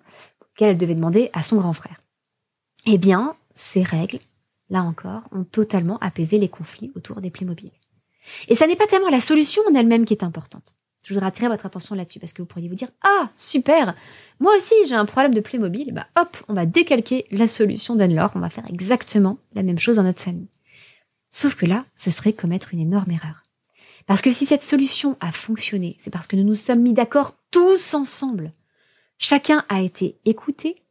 qu'elle 0.56 0.78
devait 0.78 0.94
demander 0.94 1.30
à 1.32 1.42
son 1.42 1.56
grand 1.56 1.72
frère. 1.72 2.00
Eh 2.86 2.98
bien, 2.98 3.36
ces 3.54 3.82
règles, 3.82 4.18
là 4.70 4.82
encore, 4.82 5.22
ont 5.32 5.44
totalement 5.44 5.98
apaisé 5.98 6.38
les 6.38 6.48
conflits 6.48 6.92
autour 6.94 7.20
des 7.20 7.30
Playmobil. 7.30 7.70
Et 8.48 8.54
ça 8.54 8.66
n'est 8.66 8.76
pas 8.76 8.86
tellement 8.86 9.08
la 9.08 9.20
solution 9.20 9.62
en 9.68 9.74
elle-même 9.74 10.04
qui 10.04 10.14
est 10.14 10.24
importante. 10.24 10.74
Je 11.04 11.14
voudrais 11.14 11.28
attirer 11.28 11.48
votre 11.48 11.66
attention 11.66 11.94
là-dessus 11.94 12.20
parce 12.20 12.32
que 12.32 12.42
vous 12.42 12.46
pourriez 12.46 12.68
vous 12.68 12.76
dire 12.76 12.88
Ah, 13.02 13.30
super 13.34 13.94
Moi 14.38 14.54
aussi, 14.56 14.74
j'ai 14.86 14.94
un 14.94 15.04
problème 15.04 15.34
de 15.34 15.40
Playmobil. 15.40 15.92
Bah 15.92 16.06
hop, 16.16 16.36
on 16.48 16.54
va 16.54 16.64
décalquer 16.64 17.26
la 17.30 17.48
solution 17.48 17.96
d'Anne-Laure. 17.96 18.30
On 18.36 18.40
va 18.40 18.50
faire 18.50 18.68
exactement 18.70 19.38
la 19.54 19.64
même 19.64 19.80
chose 19.80 19.96
dans 19.96 20.04
notre 20.04 20.20
famille. 20.20 20.48
Sauf 21.32 21.56
que 21.56 21.66
là, 21.66 21.84
ce 21.96 22.10
serait 22.10 22.32
commettre 22.32 22.72
une 22.72 22.80
énorme 22.80 23.10
erreur. 23.10 23.41
Parce 24.06 24.22
que 24.22 24.32
si 24.32 24.46
cette 24.46 24.62
solution 24.62 25.16
a 25.20 25.32
fonctionné, 25.32 25.96
c'est 25.98 26.12
parce 26.12 26.26
que 26.26 26.36
nous 26.36 26.44
nous 26.44 26.56
sommes 26.56 26.80
mis 26.80 26.92
d'accord 26.92 27.36
tous 27.50 27.94
ensemble. 27.94 28.52
Chacun 29.18 29.64
a 29.68 29.80
été 29.80 30.16
écouté 30.24 30.82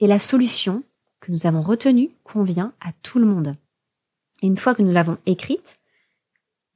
et 0.00 0.06
la 0.06 0.18
solution 0.18 0.82
que 1.20 1.32
nous 1.32 1.46
avons 1.46 1.62
retenue 1.62 2.10
convient 2.24 2.72
à 2.80 2.92
tout 3.02 3.18
le 3.18 3.26
monde. 3.26 3.54
Et 4.42 4.46
une 4.46 4.56
fois 4.56 4.74
que 4.74 4.82
nous 4.82 4.92
l'avons 4.92 5.18
écrite, 5.26 5.78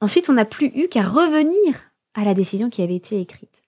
ensuite 0.01 0.29
on 0.29 0.33
n'a 0.33 0.45
plus 0.45 0.67
eu 0.75 0.87
qu'à 0.87 1.03
revenir 1.03 1.81
à 2.13 2.23
la 2.23 2.33
décision 2.33 2.69
qui 2.69 2.81
avait 2.81 2.95
été 2.95 3.19
écrite. 3.19 3.63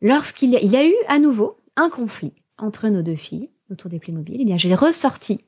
Lorsqu'il 0.00 0.50
y, 0.50 0.76
a, 0.76 0.86
eu 0.86 0.94
à 1.08 1.18
nouveau 1.18 1.56
un 1.76 1.88
conflit 1.88 2.32
entre 2.58 2.88
nos 2.88 3.02
deux 3.02 3.16
filles 3.16 3.48
autour 3.70 3.90
des 3.90 3.98
Playmobil, 3.98 4.46
eh 4.46 4.58
j'ai 4.58 4.74
ressorti 4.74 5.40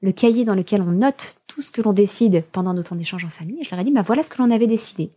le 0.00 0.12
cahier 0.12 0.44
dans 0.44 0.54
lequel 0.54 0.82
on 0.82 0.92
note 0.92 1.36
tout 1.46 1.60
ce 1.60 1.70
que 1.70 1.82
l'on 1.82 1.92
décide 1.92 2.44
pendant 2.52 2.74
nos 2.74 2.82
temps 2.82 2.96
d'échange 2.96 3.24
en 3.24 3.30
famille. 3.30 3.64
je 3.64 3.70
leur 3.70 3.80
ai 3.80 3.84
dit, 3.84 3.92
bah 3.92 4.02
voilà 4.02 4.22
ce 4.22 4.30
que 4.30 4.38
l'on 4.38 4.50
avait 4.50 4.66
décidé. 4.66 5.10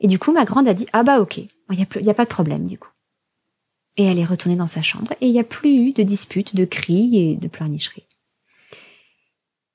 Et 0.00 0.08
du 0.08 0.18
coup, 0.18 0.32
ma 0.32 0.44
grande 0.44 0.68
a 0.68 0.74
dit, 0.74 0.86
ah 0.92 1.02
bah 1.02 1.20
ok, 1.20 1.38
il 1.38 1.48
n'y 1.76 2.10
a, 2.10 2.14
pas 2.14 2.24
de 2.24 2.30
problème 2.30 2.66
du 2.66 2.78
coup. 2.78 2.88
Et 3.96 4.04
elle 4.04 4.18
est 4.18 4.24
retournée 4.24 4.56
dans 4.56 4.66
sa 4.66 4.82
chambre 4.82 5.12
et 5.20 5.26
il 5.26 5.32
n'y 5.32 5.40
a 5.40 5.44
plus 5.44 5.70
eu 5.70 5.92
de 5.92 6.02
disputes, 6.02 6.54
de 6.54 6.64
cris 6.64 7.16
et 7.18 7.36
de 7.36 7.48
pleurnicheries. 7.48 8.06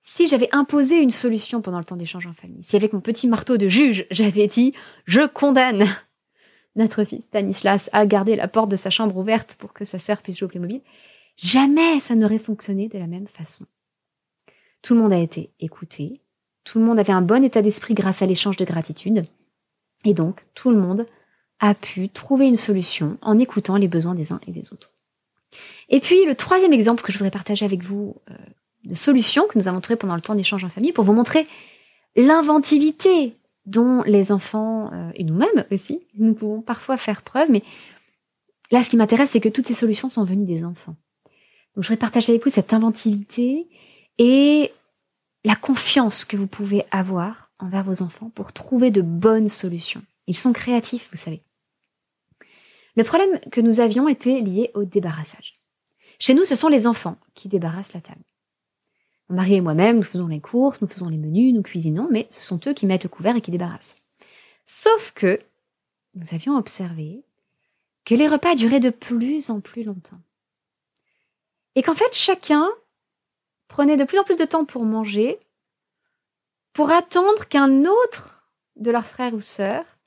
Si 0.02 0.28
j'avais 0.28 0.50
imposé 0.52 1.02
une 1.02 1.12
solution 1.12 1.62
pendant 1.62 1.80
le 1.80 1.86
temps 1.86 1.96
d'échange 1.96 2.28
en 2.28 2.34
famille, 2.34 2.62
si 2.62 2.76
avec 2.76 2.94
mon 2.94 3.02
petit 3.02 3.28
marteau 3.28 3.58
de 3.58 3.68
juge, 3.68 4.06
j'avais 4.12 4.48
dit, 4.48 4.74
je 5.06 5.26
condamne 5.28 5.86
notre 6.76 7.04
fils 7.04 7.24
Stanislas 7.24 7.90
à 7.94 8.06
garder 8.06 8.36
la 8.36 8.48
porte 8.48 8.70
de 8.70 8.76
sa 8.76 8.90
chambre 8.90 9.18
ouverte 9.18 9.56
pour 9.56 9.74
que 9.74 9.86
sa 9.86 10.00
sœur 10.00 10.22
puisse 10.22 10.38
jouer 10.38 10.46
au 10.46 10.50
Playmobil, 10.50 10.82
Jamais 11.38 12.00
ça 12.00 12.16
n'aurait 12.16 12.40
fonctionné 12.40 12.88
de 12.88 12.98
la 12.98 13.08
même 13.08 13.28
façon. 13.28 13.66
Tout 14.82 14.94
le 14.94 15.02
monde 15.02 15.14
a 15.14 15.20
été 15.20 15.52
écouté, 15.60 16.22
tout 16.64 16.80
le 16.80 16.86
monde 16.86 17.00
avait 17.00 17.14
un 17.14 17.22
bon 17.22 17.44
état 17.44 17.62
d'esprit 17.62 17.94
grâce 17.94 18.22
à 18.22 18.26
l'échange 18.26 18.58
de 18.58 18.66
gratitude, 18.66 19.26
Et 20.04 20.14
donc, 20.14 20.46
tout 20.54 20.70
le 20.70 20.78
monde 20.78 21.08
a 21.60 21.74
pu 21.74 22.10
trouver 22.10 22.48
une 22.48 22.58
solution 22.58 23.18
en 23.22 23.40
écoutant 23.40 23.78
les 23.78 23.88
besoins 23.88 24.16
des 24.16 24.32
uns 24.32 24.40
et 24.48 24.52
des 24.52 24.74
autres. 24.74 24.92
Et 25.90 26.00
puis, 26.00 26.26
le 26.26 26.36
troisième 26.36 26.74
exemple 26.74 27.04
que 27.04 27.12
je 27.12 27.18
voudrais 27.18 27.32
partager 27.32 27.66
avec 27.66 27.84
vous 27.84 28.16
euh, 28.30 28.36
de 28.84 28.96
solution 28.96 29.48
que 29.48 29.58
nous 29.58 29.68
avons 29.68 29.82
trouvé 29.82 29.96
pendant 29.96 30.16
le 30.16 30.22
temps 30.22 30.36
d'échange 30.36 30.64
en 30.64 30.70
famille 30.70 30.92
pour 30.92 31.04
vous 31.04 31.14
montrer 31.14 31.48
l'inventivité 32.16 33.36
dont 33.66 34.04
les 34.04 34.32
enfants 34.32 34.92
euh, 34.94 35.12
et 35.16 35.24
nous-mêmes 35.24 35.66
aussi, 35.72 36.06
nous 36.18 36.34
pouvons 36.34 36.62
parfois 36.62 36.98
faire 36.98 37.24
preuve. 37.24 37.50
Mais 37.50 37.64
là, 38.72 38.84
ce 38.84 38.90
qui 38.90 38.98
m'intéresse, 38.98 39.32
c'est 39.32 39.42
que 39.42 39.50
toutes 39.50 39.68
ces 39.68 39.74
solutions 39.74 40.10
sont 40.10 40.24
venues 40.24 40.46
des 40.46 40.64
enfants. 40.64 40.96
Donc, 41.76 41.84
je 41.84 41.90
voudrais 41.90 41.98
partager 41.98 42.32
avec 42.32 42.44
vous 42.44 42.50
cette 42.50 42.74
inventivité 42.74 43.68
et 44.18 44.72
la 45.44 45.56
confiance 45.56 46.26
que 46.26 46.38
vous 46.38 46.48
pouvez 46.48 46.86
avoir 46.92 47.52
envers 47.60 47.84
vos 47.84 48.02
enfants 48.02 48.32
pour 48.34 48.54
trouver 48.54 48.92
de 48.92 49.02
bonnes 49.02 49.50
solutions. 49.50 50.02
Ils 50.28 50.38
sont 50.38 50.54
créatifs, 50.54 51.10
vous 51.12 51.18
savez. 51.18 51.42
Le 52.96 53.04
problème 53.04 53.40
que 53.52 53.62
nous 53.62 53.80
avions 53.80 54.08
était 54.08 54.40
lié 54.40 54.72
au 54.74 54.86
débarrassage. 54.86 55.60
Chez 56.18 56.34
nous, 56.34 56.46
ce 56.46 56.56
sont 56.56 56.70
les 56.70 56.88
enfants 56.88 57.18
qui 57.34 57.50
débarrassent 57.50 57.94
la 57.94 58.02
table. 58.02 58.24
Mon 59.30 59.36
mari 59.36 59.56
et 59.56 59.62
moi-même, 59.62 59.98
nous 59.98 60.04
faisons 60.04 60.28
les 60.28 60.40
courses, 60.40 60.82
nous 60.82 60.88
faisons 60.88 61.10
les 61.10 61.18
menus, 61.18 61.54
nous 61.54 61.64
cuisinons, 61.64 62.08
mais 62.10 62.28
ce 62.30 62.42
sont 62.42 62.60
eux 62.68 62.74
qui 62.74 62.86
mettent 62.86 63.04
le 63.04 63.10
couvert 63.10 63.36
et 63.36 63.42
qui 63.42 63.52
débarrassent. 63.52 63.98
Sauf 64.66 65.12
que 65.14 65.40
nous 66.14 66.34
avions 66.34 66.56
observé 66.58 67.24
que 68.06 68.16
les 68.16 68.28
repas 68.28 68.56
duraient 68.56 68.80
de 68.80 68.92
plus 68.92 69.50
en 69.50 69.60
plus 69.60 69.84
longtemps. 69.84 70.22
Et 71.76 71.84
qu'en 71.84 71.96
fait, 71.96 72.14
chacun 72.16 72.70
prenait 73.68 73.98
de 73.98 74.04
plus 74.04 74.20
en 74.20 74.24
plus 74.24 74.38
de 74.38 74.46
temps 74.46 74.66
pour 74.66 74.86
manger, 74.86 75.40
pour 76.74 76.92
attendre 76.92 77.46
qu'un 77.46 77.86
autre 77.86 78.50
de 78.76 78.92
leurs 78.92 79.08
frères 79.08 79.34
ou 79.34 79.42
sœurs 79.42 79.98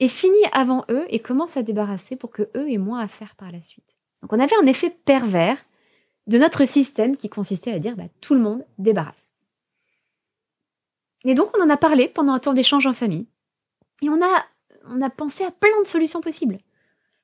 ait 0.00 0.08
fini 0.08 0.38
avant 0.52 0.84
eux 0.90 1.06
et 1.08 1.20
commence 1.20 1.56
à 1.56 1.62
débarrasser 1.62 2.16
pour 2.16 2.30
que 2.30 2.50
eux 2.56 2.70
aient 2.70 2.78
moins 2.78 3.00
à 3.00 3.08
faire 3.08 3.34
par 3.36 3.50
la 3.50 3.62
suite. 3.62 3.96
Donc 4.22 4.32
on 4.32 4.40
avait 4.40 4.56
un 4.60 4.66
effet 4.66 4.90
pervers 4.90 5.58
de 6.26 6.38
notre 6.38 6.64
système 6.64 7.16
qui 7.16 7.28
consistait 7.28 7.72
à 7.72 7.78
dire 7.78 7.96
bah, 7.96 8.08
tout 8.20 8.34
le 8.34 8.40
monde 8.40 8.64
débarrasse. 8.78 9.28
Et 11.24 11.34
donc 11.34 11.56
on 11.56 11.62
en 11.62 11.70
a 11.70 11.76
parlé 11.76 12.08
pendant 12.08 12.34
un 12.34 12.38
temps 12.38 12.54
d'échange 12.54 12.86
en 12.86 12.92
famille. 12.92 13.26
Et 14.02 14.08
on 14.08 14.20
a, 14.22 15.10
pensé 15.10 15.44
à 15.44 15.50
plein 15.50 15.82
de 15.82 15.88
solutions 15.88 16.20
possibles. 16.20 16.58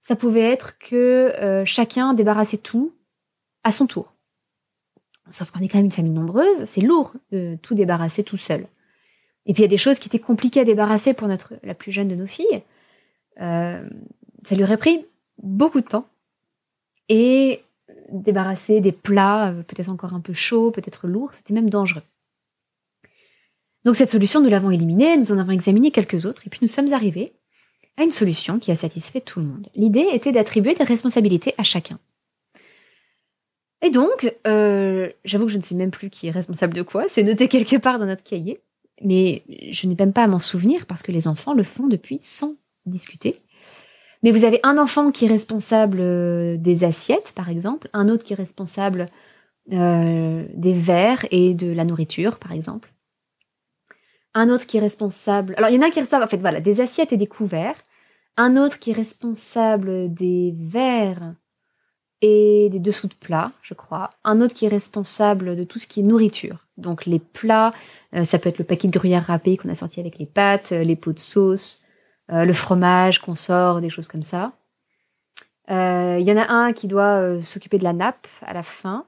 Ça 0.01 0.17
pouvait 0.17 0.41
être 0.41 0.79
que 0.79 1.33
euh, 1.39 1.65
chacun 1.67 2.15
débarrassait 2.15 2.59
tout 2.59 2.93
à 3.64 3.73
son 3.73 3.87
tour. 3.87 4.12
Sauf 5.31 5.50
qu'on 5.50 5.61
est 5.61 5.69
quand 5.69 5.78
même 5.78 5.87
une 5.87 5.92
famille 5.92 6.12
nombreuse, 6.12 6.64
c'est 6.64 6.81
lourd 6.81 7.12
de 7.31 7.57
tout 7.62 7.75
débarrasser 7.75 8.25
tout 8.25 8.37
seul. 8.37 8.66
Et 9.47 9.54
puis 9.54 9.62
il 9.62 9.64
y 9.64 9.66
a 9.66 9.69
des 9.69 9.78
choses 9.78 9.99
qui 9.99 10.09
étaient 10.09 10.19
compliquées 10.19 10.61
à 10.61 10.64
débarrasser 10.64 11.14
pour 11.14 11.28
notre, 11.28 11.54
la 11.62 11.75
plus 11.75 11.92
jeune 11.92 12.09
de 12.09 12.14
nos 12.14 12.26
filles. 12.26 12.62
Euh, 13.40 13.88
ça 14.47 14.54
lui 14.54 14.64
aurait 14.64 14.76
pris 14.76 15.07
beaucoup 15.42 15.81
de 15.81 15.87
temps. 15.87 16.07
Et 17.09 17.62
débarrasser 18.11 18.81
des 18.81 18.92
plats, 18.92 19.50
euh, 19.50 19.62
peut-être 19.62 19.88
encore 19.88 20.14
un 20.14 20.21
peu 20.21 20.33
chauds, 20.33 20.71
peut-être 20.71 21.07
lourds, 21.07 21.35
c'était 21.35 21.54
même 21.54 21.71
dangereux. 21.71 22.02
Donc 23.85 23.97
cette 23.97 24.11
solution, 24.11 24.40
nous 24.40 24.49
l'avons 24.49 24.71
éliminée, 24.71 25.16
nous 25.16 25.33
en 25.33 25.38
avons 25.38 25.50
examiné 25.50 25.90
quelques 25.90 26.26
autres, 26.26 26.47
et 26.47 26.50
puis 26.50 26.61
nous 26.62 26.69
sommes 26.69 26.92
arrivés 26.92 27.33
à 27.97 28.04
une 28.04 28.12
solution 28.12 28.59
qui 28.59 28.71
a 28.71 28.76
satisfait 28.76 29.21
tout 29.21 29.40
le 29.40 29.47
monde. 29.47 29.69
L'idée 29.75 30.07
était 30.12 30.33
d'attribuer 30.33 30.75
des 30.75 30.85
responsabilités 30.85 31.54
à 31.59 31.62
chacun. 31.62 31.99
Et 33.83 33.91
donc, 33.91 34.33
euh, 34.47 35.11
j'avoue 35.25 35.47
que 35.47 35.53
je 35.53 35.59
ne 35.59 35.62
sais 35.62 35.75
même 35.75 35.91
plus 35.91 36.09
qui 36.09 36.29
est 36.29 36.31
responsable 36.31 36.75
de 36.75 36.83
quoi, 36.83 37.07
c'est 37.09 37.25
noté 37.25 37.49
quelque 37.49 37.77
part 37.77 37.99
dans 37.99 38.07
notre 38.07 38.23
cahier, 38.23 38.62
mais 39.03 39.43
je 39.71 39.89
n'ai 39.89 39.97
même 39.97 40.12
pas 40.12 40.23
à 40.23 40.29
m'en 40.29 40.39
souvenir 40.39 40.87
parce 40.87 41.03
que 41.03 41.11
les 41.11 41.27
enfants 41.27 41.53
le 41.53 41.65
font 41.65 41.89
depuis 41.89 42.19
sans 42.21 42.55
discuter. 42.87 43.43
Mais 44.23 44.30
vous 44.30 44.45
avez 44.45 44.61
un 44.63 44.78
enfant 44.78 45.11
qui 45.11 45.25
est 45.25 45.28
responsable 45.28 45.99
euh, 46.00 46.56
des 46.56 46.85
assiettes, 46.85 47.33
par 47.35 47.49
exemple, 47.49 47.91
un 47.93 48.09
autre 48.09 48.23
qui 48.23 48.35
est 48.35 48.37
responsable 48.37 49.09
euh, 49.73 50.45
des 50.54 50.75
verres 50.75 51.26
et 51.33 51.54
de 51.54 51.73
la 51.73 51.85
nourriture, 51.85 52.39
par 52.39 52.52
exemple. 52.52 52.93
Un 54.35 54.49
autre 54.49 54.67
qui 54.67 54.76
est 54.76 54.80
responsable. 54.80 55.54
Alors, 55.59 55.71
il 55.71 55.75
y 55.75 55.78
en 55.78 55.83
a 55.83 55.91
qui 55.91 55.99
est 55.99 56.02
responsable, 56.02 56.25
en 56.25 56.28
fait, 56.28 56.39
voilà, 56.39 56.61
des 56.61 56.80
assiettes 56.80 57.13
et 57.13 57.17
des 57.17 57.26
couverts. 57.26 57.76
Un 58.37 58.56
autre 58.56 58.78
qui 58.78 58.93
est 58.93 58.95
responsable 58.95 60.15
des 60.15 60.54
verres 60.56 61.35
et 62.23 62.69
des 62.71 62.78
dessous 62.78 63.08
de 63.08 63.15
plats, 63.15 63.52
je 63.63 63.75
crois. 63.75 64.11
Un 64.25 64.41
autre 64.41 64.54
qui 64.54 64.65
est 64.65 64.69
responsable 64.69 65.56
de 65.56 65.65
tout 65.65 65.78
ce 65.78 65.87
qui 65.87 66.00
est 66.00 66.04
nourriture. 66.04 66.67
Donc, 66.78 67.04
les 67.04 67.19
plats, 67.19 67.75
euh, 68.15 68.25
ça 68.25 68.39
peut 68.39 68.49
être 68.49 68.58
le 68.58 68.65
paquet 68.65 68.89
de 68.89 68.93
gruyère 68.93 69.26
râpé 69.26 69.56
qu'on 69.56 69.69
a 69.69 69.75
sorti 69.75 70.00
avec 70.00 70.19
les 70.19 70.26
pâtes, 70.26 70.71
les 70.71 70.97
pots 70.97 71.13
de 71.13 71.19
sauce, 71.19 71.82
euh, 72.30 72.45
le 72.45 72.54
fromage 72.54 73.21
qu'on 73.21 73.35
sort, 73.35 73.80
des 73.80 73.91
choses 73.91 74.08
comme 74.08 74.23
ça. 74.23 74.52
Euh, 75.71 76.19
il 76.21 76.26
y 76.26 76.32
en 76.32 76.37
a 76.37 76.50
un 76.50 76.73
qui 76.73 76.87
doit 76.89 77.21
euh, 77.21 77.43
s'occuper 77.43 77.78
de 77.78 77.85
la 77.85 77.93
nappe 77.93 78.26
à 78.43 78.52
la 78.52 78.63
fin. 78.63 79.04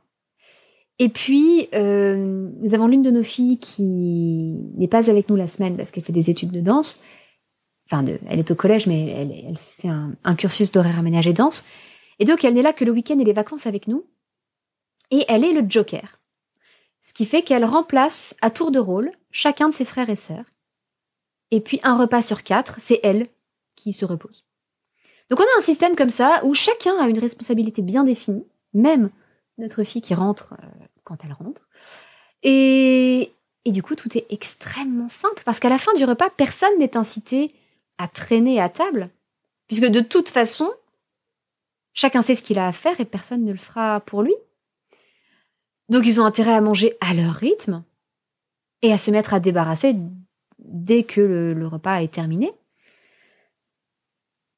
Et 0.98 1.09
puis, 1.09 1.68
nous 1.72 2.74
avons 2.74 2.87
l'une 2.87 3.03
de 3.03 3.11
nos 3.11 3.24
filles 3.24 3.59
qui 3.59 4.55
n'est 4.77 4.87
pas 4.87 5.11
avec 5.11 5.29
nous 5.29 5.35
la 5.35 5.48
semaine 5.48 5.77
parce 5.77 5.90
qu'elle 5.90 6.05
fait 6.05 6.12
des 6.12 6.31
études 6.31 6.53
de 6.53 6.61
danse. 6.61 7.03
Enfin, 7.90 8.05
de, 8.05 8.20
elle 8.29 8.38
est 8.38 8.50
au 8.53 8.55
collège, 8.55 8.87
mais 8.87 9.09
elle, 9.09 9.59
fait 9.81 9.88
un, 9.88 10.12
un 10.22 10.35
cursus 10.37 10.70
d'horaire 10.70 11.00
aménagé 11.00 11.33
danse. 11.33 11.64
Et 12.18 12.24
donc, 12.24 12.44
elle 12.44 12.55
n'est 12.55 12.62
là 12.62 12.72
que 12.72 12.85
le 12.85 12.92
week-end 12.92 13.18
et 13.18 13.24
les 13.24 13.33
vacances 13.33 13.66
avec 13.66 13.88
nous. 13.88 14.07
Et 15.11 15.24
elle 15.29 15.44
est 15.44 15.53
le 15.53 15.68
joker. 15.68 16.20
Ce 17.03 17.12
qui 17.12 17.27
fait 17.27 17.42
qu'elle 17.42 17.64
remplace 17.64 18.35
à 18.40 18.50
tour 18.50 18.70
de 18.70 18.79
rôle 18.79 19.12
chacun 19.31 19.68
de 19.68 19.74
ses 19.74 19.85
frères 19.85 20.09
et 20.09 20.16
sœurs. 20.16 20.46
Et 21.50 21.61
puis 21.61 21.81
un 21.83 21.96
repas 21.96 22.22
sur 22.22 22.42
quatre, 22.42 22.77
c'est 22.79 23.00
elle 23.03 23.29
qui 23.77 23.92
se 23.92 24.05
repose. 24.05 24.44
Donc 25.29 25.40
on 25.40 25.44
a 25.44 25.59
un 25.59 25.62
système 25.62 25.96
comme 25.96 26.11
ça 26.11 26.40
où 26.44 26.55
chacun 26.55 26.96
a 26.98 27.09
une 27.09 27.18
responsabilité 27.18 27.83
bien 27.83 28.05
définie, 28.05 28.46
même 28.72 29.11
notre 29.59 29.85
fille 29.85 30.03
qui 30.03 30.14
rentre 30.14 30.55
euh, 30.55 30.66
quand 31.05 31.24
elle 31.24 31.33
rentre. 31.33 31.68
Et, 32.42 33.33
et 33.64 33.70
du 33.70 33.83
coup, 33.83 33.94
tout 33.94 34.16
est 34.16 34.27
extrêmement 34.31 35.09
simple 35.09 35.42
parce 35.44 35.61
qu'à 35.61 35.68
la 35.68 35.79
fin 35.79 35.94
du 35.94 36.05
repas, 36.05 36.31
personne 36.31 36.79
n'est 36.79 36.96
incité 36.96 37.55
à 37.98 38.09
traîner 38.09 38.61
à 38.61 38.68
table, 38.68 39.11
puisque 39.66 39.87
de 39.87 40.00
toute 40.00 40.29
façon, 40.29 40.72
chacun 41.94 42.22
sait 42.22 42.35
ce 42.35 42.42
qu'il 42.42 42.59
a 42.59 42.66
à 42.66 42.72
faire 42.72 43.00
et 43.00 43.04
personne 43.04 43.44
ne 43.44 43.52
le 43.52 43.59
fera 43.59 44.00
pour 44.00 44.22
lui. 44.22 44.35
Donc 45.88 46.04
ils 46.07 46.20
ont 46.20 46.24
intérêt 46.24 46.54
à 46.54 46.61
manger 46.61 46.96
à 47.00 47.14
leur 47.14 47.35
rythme 47.35 47.85
et 48.83 48.92
à 48.92 48.98
se 48.98 49.11
mettre 49.11 49.33
à 49.33 49.40
débarrasser 49.40 49.96
dès 50.59 51.04
que 51.04 51.20
le, 51.20 51.66
repas 51.66 52.02
est 52.02 52.12
terminé. 52.12 52.52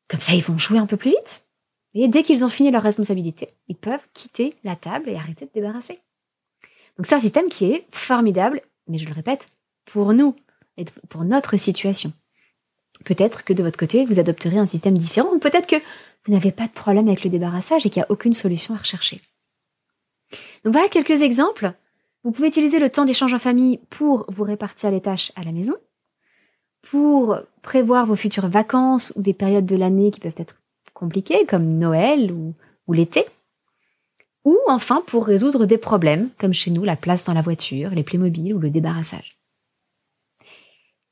Comme 0.09 0.21
ça, 0.21 0.35
ils 0.35 0.43
vont 0.43 0.59
jouer 0.59 0.79
un 0.79 0.87
peu 0.87 0.97
plus 0.97 1.11
vite. 1.11 1.47
Et 1.95 2.09
dès 2.09 2.23
qu'ils 2.23 2.45
ont 2.45 2.49
fini 2.49 2.71
leur 2.71 2.83
responsabilité, 2.83 3.49
ils 3.69 3.77
peuvent 3.77 4.07
quitter 4.13 4.55
la 4.65 4.77
table 4.77 5.09
et 5.09 5.17
arrêter 5.17 5.47
de 5.47 5.51
débarrasser. 5.53 6.01
Donc 6.97 7.07
c'est 7.07 7.15
un 7.15 7.21
système 7.21 7.49
qui 7.49 7.73
est 7.73 7.87
formidable, 7.91 8.63
mais 8.87 8.99
je 8.99 9.07
le 9.07 9.15
répète, 9.15 9.49
pour 9.85 10.13
nous 10.13 10.37
et 10.77 10.85
pour 11.09 11.25
notre 11.25 11.57
situation. 11.57 12.13
Peut-être 13.05 13.45
que 13.45 13.53
de 13.53 13.63
votre 13.63 13.79
côté, 13.79 14.05
vous 14.05 14.19
adopterez 14.19 14.59
un 14.59 14.67
système 14.67 14.97
différent, 14.97 15.39
peut-être 15.39 15.67
que 15.67 15.77
vous 16.27 16.33
n'avez 16.33 16.53
pas 16.53 16.67
de 16.67 16.73
problème 16.73 17.09
avec 17.09 17.25
le 17.25 17.31
débarrassage 17.31 17.87
et 17.87 17.91
qu'il 17.91 18.01
n'y 18.01 18.05
a 18.05 18.11
aucune 18.11 18.33
solution 18.33 18.75
à 18.75 18.79
rechercher. 18.79 19.21
Donc 20.65 20.73
voilà 20.73 20.89
quelques 20.89 21.23
exemples. 21.23 21.73
Vous 22.25 22.33
pouvez 22.33 22.49
utiliser 22.49 22.79
le 22.79 22.91
temps 22.91 23.05
d'échange 23.05 23.35
en 23.35 23.39
famille 23.39 23.79
pour 23.91 24.27
vous 24.29 24.43
répartir 24.45 24.91
les 24.91 25.01
tâches 25.01 25.33
à 25.37 25.45
la 25.45 25.53
maison 25.53 25.75
pour 26.91 27.39
prévoir 27.63 28.07
vos 28.07 28.17
futures 28.17 28.49
vacances 28.49 29.13
ou 29.17 29.23
des 29.23 29.35
périodes 29.35 29.67
de 29.67 29.77
l'année 29.77 30.11
qui 30.11 30.21
peuvent 30.21 30.35
être 30.37 30.57
compliquées, 30.95 31.47
comme 31.47 31.79
Noël 31.79 32.33
ou, 32.33 32.55
l'été. 32.93 33.25
Ou 34.45 34.57
enfin 34.69 35.03
pour 35.07 35.27
résoudre 35.27 35.67
des 35.67 35.79
problèmes, 35.79 36.31
comme 36.39 36.53
chez 36.53 36.71
nous 36.71 36.85
la 36.85 36.97
place 36.97 37.25
dans 37.25 37.35
la 37.35 37.43
voiture, 37.43 37.91
les 37.91 38.05
Playmobil 38.05 38.55
ou 38.55 38.59
le 38.59 38.71
débarrassage. 38.71 39.37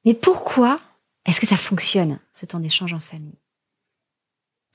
Mais 0.04 0.14
pourquoi 0.14 0.78
est-ce 1.26 1.40
que 1.40 1.46
ça 1.46 1.56
fonctionne, 1.56 2.18
ce 2.32 2.46
temps 2.46 2.60
d'échange 2.60 2.92
en 2.92 3.00
famille? 3.00 3.38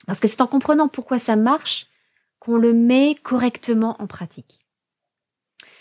Parce 0.06 0.20
que 0.20 0.28
c'est 0.28 0.40
en 0.40 0.46
comprenant 0.46 0.88
pourquoi 0.88 1.18
ça 1.18 1.36
marche 1.36 1.86
qu'on 2.38 2.56
le 2.56 2.72
met 2.72 3.16
correctement 3.22 3.96
en 4.00 4.06
pratique. 4.06 4.60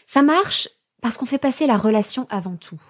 Ça 0.05 0.21
marche 0.21 0.69
parce 1.01 1.17
qu'on 1.17 1.25
fait 1.25 1.37
passer 1.37 1.65
la 1.67 1.77
relation 1.77 2.27
avant 2.29 2.55
tout. 2.55 2.81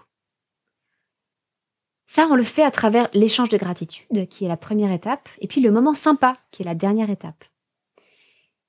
Ça, 2.07 2.27
on 2.31 2.35
le 2.35 2.43
fait 2.43 2.63
à 2.63 2.71
travers 2.71 3.07
l'échange 3.13 3.49
de 3.49 3.57
gratitude, 3.57 4.27
qui 4.29 4.43
est 4.43 4.47
la 4.47 4.57
première 4.57 4.91
étape, 4.91 5.29
et 5.41 5.47
puis 5.47 5.61
le 5.61 5.69
moment 5.69 5.93
sympa, 5.93 6.37
qui 6.49 6.63
est 6.63 6.65
la 6.65 6.73
dernière 6.73 7.11
étape. 7.11 7.45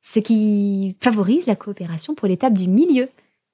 Ce 0.03 0.19
qui 0.19 0.95
favorise 1.01 1.47
la 1.47 1.57
coopération 1.57 2.15
pour 2.15 2.29
l'étape 2.29 2.53
du 2.53 2.69
milieu, 2.69 3.09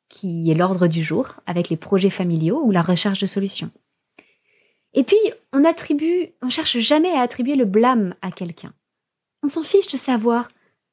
qui 0.09 0.51
est 0.51 0.55
l'ordre 0.55 0.89
du 0.89 1.05
jour, 1.05 1.35
avec 1.47 1.69
les 1.69 1.77
projets 1.77 2.11
familiaux 2.11 2.61
ou 2.65 2.73
la 2.73 2.83
recherche 2.83 3.21
de 3.21 3.27
solutions. 3.27 3.71
Et 4.93 5.05
puis, 5.05 5.19
on 5.53 5.65
attribue, 5.65 6.33
on 6.43 6.51
cherche 6.51 6.79
jamais 6.79 7.13
à 7.13 7.21
attribuer 7.21 7.55
le 7.55 7.65
blâme 7.65 8.17
à 8.23 8.33
quelqu'un. 8.33 8.73
On 9.47 9.49
s'en 9.49 9.63
fiche 9.63 9.87
de 9.87 9.97
savoir 9.97 10.49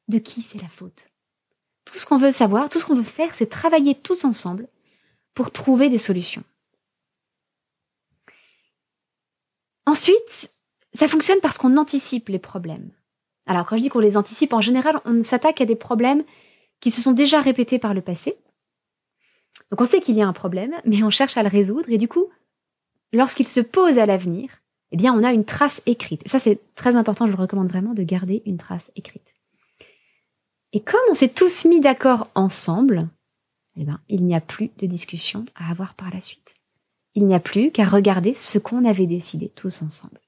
de 0.09 0.19
qui 0.19 0.43
c'est 0.43 0.61
la 0.61 0.67
faute. 0.67 1.09
Tout 1.85 1.97
ce 1.97 2.05
qu'on 2.05 2.19
veut 2.19 2.29
savoir, 2.29 2.69
tout 2.69 2.77
ce 2.77 2.85
qu'on 2.85 2.93
veut 2.93 3.01
faire, 3.01 3.33
c'est 3.33 3.47
travailler 3.47 3.95
tous 3.95 4.25
ensemble 4.25 4.67
pour 5.33 5.49
trouver 5.49 5.89
des 5.89 5.97
solutions. 5.97 6.43
Ensuite, 9.87 10.53
Ça 10.93 11.07
fonctionne 11.07 11.39
parce 11.41 11.57
qu'on 11.57 11.77
anticipe 11.77 12.29
les 12.29 12.37
problèmes. 12.37 12.91
Alors 13.47 13.65
quand 13.65 13.75
je 13.75 13.81
dis 13.81 13.89
qu'on 13.89 13.97
les 13.97 14.17
anticipe, 14.17 14.53
en 14.53 14.61
général, 14.61 15.01
on 15.03 15.23
s'attaque 15.23 15.59
à 15.59 15.65
des 15.65 15.75
problèmes 15.75 16.23
qui 16.79 16.91
se 16.91 17.01
sont 17.01 17.13
déjà 17.13 17.41
répétés 17.41 17.79
par 17.79 17.95
le 17.95 18.01
passé. 18.01 18.37
Donc 19.71 19.81
on 19.81 19.85
sait 19.85 19.99
qu'il 19.99 20.15
y 20.15 20.21
a 20.21 20.27
un 20.27 20.33
problème, 20.33 20.75
mais 20.85 21.01
on 21.01 21.09
cherche 21.09 21.37
à 21.37 21.41
le 21.41 21.49
résoudre, 21.49 21.89
et 21.89 21.97
du 21.97 22.07
coup, 22.07 22.29
lorsqu'il 23.13 23.47
se 23.47 23.61
pose 23.61 23.97
à 23.97 24.05
l'avenir, 24.05 24.61
eh 24.93 24.97
bien 24.97 25.13
on 25.13 25.23
a 25.23 25.33
une 25.33 25.43
trace 25.43 25.81
écrite. 25.85 26.27
Ça 26.27 26.39
c'est 26.39 26.59
très 26.75 26.95
important, 26.95 27.27
je 27.27 27.31
vous 27.31 27.41
recommande 27.41 27.67
vraiment 27.67 27.93
de 27.93 28.03
garder 28.03 28.43
une 28.45 28.57
trace 28.57 28.91
écrite. 28.95 29.33
Et 30.71 30.79
comme 30.79 31.01
on 31.09 31.13
s'est 31.13 31.29
tous 31.29 31.65
mis 31.65 31.81
d'accord 31.81 32.29
ensemble, 32.35 33.09
eh 33.75 33.83
bien, 33.83 33.99
il 34.07 34.23
n'y 34.23 34.35
a 34.35 34.41
plus 34.41 34.71
de 34.77 34.85
discussion 34.85 35.45
à 35.55 35.69
avoir 35.69 35.93
par 35.95 36.11
la 36.11 36.21
suite. 36.21 36.53
Il 37.15 37.25
n'y 37.25 37.35
a 37.35 37.39
plus 37.39 37.71
qu'à 37.71 37.85
regarder 37.85 38.33
ce 38.33 38.57
qu'on 38.59 38.85
avait 38.85 39.07
décidé 39.07 39.49
tous 39.49 39.81
ensemble. 39.81 40.19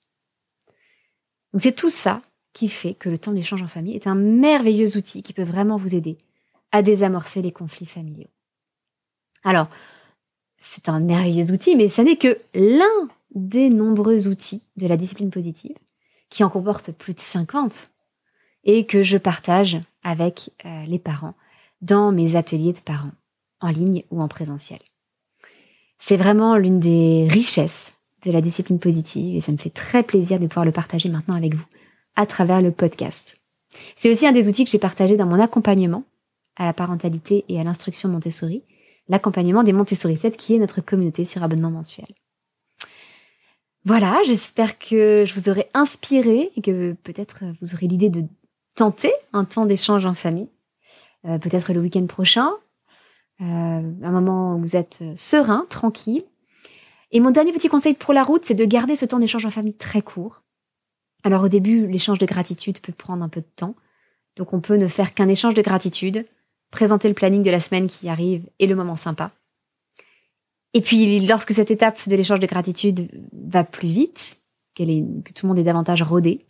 Donc 1.53 1.61
c'est 1.61 1.75
tout 1.75 1.89
ça 1.89 2.21
qui 2.53 2.69
fait 2.69 2.93
que 2.93 3.09
le 3.09 3.17
temps 3.17 3.33
d'échange 3.33 3.61
en 3.61 3.67
famille 3.67 3.95
est 3.95 4.07
un 4.07 4.15
merveilleux 4.15 4.97
outil 4.97 5.23
qui 5.23 5.33
peut 5.33 5.43
vraiment 5.43 5.77
vous 5.77 5.95
aider 5.95 6.17
à 6.71 6.81
désamorcer 6.81 7.41
les 7.41 7.51
conflits 7.51 7.85
familiaux. 7.85 8.29
Alors, 9.43 9.67
c'est 10.57 10.89
un 10.89 10.99
merveilleux 10.99 11.51
outil, 11.51 11.75
mais 11.75 11.89
ça 11.89 12.03
n'est 12.03 12.17
que 12.17 12.39
l'un 12.53 13.09
des 13.35 13.69
nombreux 13.69 14.27
outils 14.27 14.63
de 14.77 14.87
la 14.87 14.97
discipline 14.97 15.29
positive, 15.29 15.77
qui 16.29 16.43
en 16.43 16.49
comporte 16.49 16.91
plus 16.91 17.13
de 17.13 17.19
50, 17.19 17.91
et 18.63 18.85
que 18.85 19.03
je 19.03 19.17
partage 19.17 19.77
avec 20.03 20.51
euh, 20.65 20.85
les 20.85 20.99
parents 20.99 21.35
dans 21.81 22.11
mes 22.11 22.35
ateliers 22.35 22.73
de 22.73 22.79
parents, 22.79 23.11
en 23.59 23.69
ligne 23.69 24.03
ou 24.09 24.21
en 24.21 24.27
présentiel. 24.27 24.79
C'est 25.99 26.17
vraiment 26.17 26.57
l'une 26.57 26.79
des 26.79 27.27
richesses 27.29 27.93
de 28.25 28.31
la 28.31 28.41
discipline 28.41 28.79
positive 28.79 29.35
et 29.35 29.41
ça 29.41 29.51
me 29.51 29.57
fait 29.57 29.69
très 29.69 30.03
plaisir 30.03 30.39
de 30.39 30.47
pouvoir 30.47 30.65
le 30.65 30.71
partager 30.71 31.09
maintenant 31.09 31.35
avec 31.35 31.53
vous 31.53 31.65
à 32.15 32.25
travers 32.25 32.61
le 32.61 32.71
podcast. 32.71 33.37
C'est 33.95 34.11
aussi 34.11 34.25
un 34.25 34.31
des 34.31 34.47
outils 34.49 34.65
que 34.65 34.71
j'ai 34.71 34.79
partagé 34.79 35.17
dans 35.17 35.25
mon 35.25 35.39
accompagnement 35.39 36.03
à 36.55 36.65
la 36.65 36.73
parentalité 36.73 37.43
et 37.49 37.59
à 37.59 37.63
l'instruction 37.63 38.09
Montessori, 38.09 38.63
l'accompagnement 39.09 39.63
des 39.63 39.73
Montessori 39.73 40.17
7 40.17 40.37
qui 40.37 40.55
est 40.55 40.59
notre 40.59 40.81
communauté 40.81 41.25
sur 41.25 41.43
abonnement 41.43 41.71
mensuel. 41.71 42.07
Voilà, 43.85 44.19
j'espère 44.25 44.79
que 44.79 45.25
je 45.27 45.33
vous 45.35 45.47
aurai 45.47 45.69
inspiré 45.75 46.51
et 46.55 46.61
que 46.61 46.93
peut-être 47.03 47.43
vous 47.61 47.75
aurez 47.75 47.85
l'idée 47.85 48.09
de 48.09 48.23
tenter 48.73 49.13
un 49.31 49.45
temps 49.45 49.67
d'échange 49.67 50.07
en 50.07 50.15
famille, 50.15 50.49
euh, 51.25 51.37
peut-être 51.37 51.71
le 51.71 51.79
week-end 51.79 52.07
prochain, 52.07 52.49
euh, 53.41 53.45
un 53.45 54.11
moment 54.11 54.55
où 54.55 54.59
vous 54.59 54.75
êtes 54.75 55.03
serein, 55.15 55.67
tranquille, 55.69 56.23
et 57.11 57.19
mon 57.19 57.29
dernier 57.29 57.53
petit 57.53 57.67
conseil 57.67 57.93
pour 57.93 58.13
la 58.13 58.23
route, 58.23 58.43
c'est 58.43 58.55
de 58.55 58.65
garder 58.65 58.95
ce 58.95 59.05
temps 59.05 59.19
d'échange 59.19 59.45
en 59.45 59.51
famille 59.51 59.75
très 59.75 60.01
court. 60.01 60.41
Alors 61.23 61.43
au 61.43 61.47
début, 61.47 61.85
l'échange 61.85 62.17
de 62.17 62.25
gratitude 62.25 62.79
peut 62.79 62.91
prendre 62.91 63.23
un 63.23 63.29
peu 63.29 63.41
de 63.41 63.51
temps. 63.55 63.75
Donc 64.35 64.51
on 64.53 64.61
peut 64.61 64.77
ne 64.77 64.87
faire 64.87 65.13
qu'un 65.13 65.29
échange 65.29 65.53
de 65.53 65.61
gratitude, 65.61 66.25
présenter 66.71 67.07
le 67.07 67.13
planning 67.13 67.43
de 67.43 67.51
la 67.51 67.59
semaine 67.59 67.87
qui 67.87 68.09
arrive 68.09 68.49
et 68.57 68.65
le 68.65 68.75
moment 68.75 68.95
sympa. 68.95 69.31
Et 70.75 70.81
puis 70.81 71.25
lorsque 71.25 71.53
cette 71.53 71.71
étape 71.71 72.07
de 72.07 72.15
l'échange 72.17 72.41
de 72.41 72.47
gratitude 72.47 73.09
va 73.31 73.63
plus 73.63 73.87
vite, 73.87 74.37
que 74.75 74.83
tout 74.83 75.45
le 75.45 75.47
monde 75.47 75.57
est 75.57 75.63
davantage 75.63 76.03
rodé, 76.03 76.45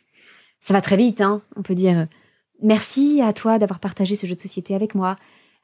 ça 0.62 0.74
va 0.74 0.82
très 0.82 0.98
vite. 0.98 1.22
Hein 1.22 1.44
on 1.56 1.62
peut 1.62 1.76
dire 1.76 2.08
merci 2.60 3.22
à 3.22 3.34
toi 3.34 3.60
d'avoir 3.60 3.80
partagé 3.80 4.16
ce 4.16 4.26
jeu 4.26 4.34
de 4.34 4.42
société 4.42 4.74
avec 4.74 4.96
moi. 4.96 5.16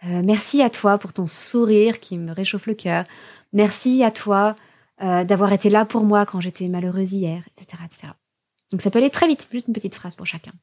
Euh, 0.03 0.21
merci 0.23 0.61
à 0.61 0.69
toi 0.69 0.99
pour 0.99 1.11
ton 1.11 1.25
sourire 1.25 1.99
qui 1.99 2.19
me 2.19 2.31
réchauffe 2.31 2.67
le 2.67 2.75
cœur. 2.75 3.05
Merci 3.51 4.03
à 4.03 4.11
toi 4.11 4.55
euh, 5.01 5.23
d'avoir 5.23 5.51
été 5.53 5.71
là 5.71 5.83
pour 5.83 6.03
moi 6.03 6.27
quand 6.27 6.39
j'étais 6.39 6.67
malheureuse 6.67 7.13
hier, 7.13 7.43
etc., 7.57 7.81
etc. 7.83 8.13
Donc 8.71 8.83
ça 8.83 8.91
peut 8.91 8.99
aller 8.99 9.09
très 9.09 9.27
vite, 9.27 9.47
juste 9.51 9.69
une 9.69 9.73
petite 9.73 9.95
phrase 9.95 10.15
pour 10.15 10.27
chacun. 10.27 10.53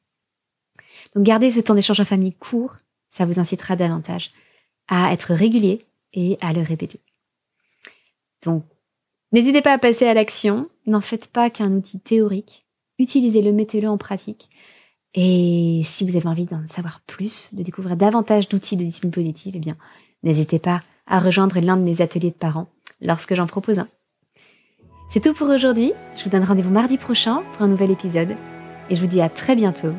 Donc 1.15 1.25
gardez 1.25 1.51
ce 1.51 1.59
temps 1.59 1.75
d'échange 1.75 1.99
en 1.99 2.05
famille 2.05 2.33
court, 2.33 2.77
ça 3.09 3.25
vous 3.25 3.41
incitera 3.41 3.75
davantage 3.75 4.31
à 4.87 5.11
être 5.11 5.33
régulier 5.33 5.85
et 6.13 6.37
à 6.39 6.53
le 6.53 6.61
répéter. 6.61 7.01
Donc 8.43 8.63
n'hésitez 9.31 9.61
pas 9.61 9.73
à 9.73 9.77
passer 9.77 10.07
à 10.07 10.13
l'action, 10.13 10.69
n'en 10.85 11.01
faites 11.01 11.27
pas 11.27 11.49
qu'un 11.49 11.71
outil 11.71 11.99
théorique, 11.99 12.65
utilisez-le, 12.97 13.51
mettez-le 13.51 13.87
en 13.87 13.97
pratique. 13.97 14.49
Et 15.15 15.81
si 15.83 16.07
vous 16.07 16.15
avez 16.15 16.27
envie 16.27 16.45
d'en 16.45 16.65
savoir 16.67 17.01
plus, 17.07 17.49
de 17.53 17.63
découvrir 17.63 17.97
davantage 17.97 18.47
d'outils 18.47 18.77
de 18.77 18.83
discipline 18.83 19.11
positive, 19.11 19.53
eh 19.55 19.59
bien, 19.59 19.75
n'hésitez 20.23 20.59
pas 20.59 20.83
à 21.07 21.19
rejoindre 21.19 21.59
l'un 21.59 21.77
de 21.77 21.81
mes 21.81 22.01
ateliers 22.01 22.29
de 22.29 22.35
parents 22.35 22.67
lorsque 23.01 23.33
j'en 23.33 23.47
propose 23.47 23.79
un. 23.79 23.87
C'est 25.09 25.21
tout 25.21 25.33
pour 25.33 25.49
aujourd'hui. 25.49 25.93
Je 26.15 26.23
vous 26.23 26.29
donne 26.29 26.43
rendez-vous 26.43 26.69
mardi 26.69 26.97
prochain 26.97 27.41
pour 27.53 27.63
un 27.63 27.67
nouvel 27.67 27.89
épisode. 27.89 28.35
Et 28.91 28.95
je 28.95 29.01
vous 29.01 29.07
dis 29.07 29.21
à 29.21 29.29
très 29.29 29.55
bientôt. 29.55 29.93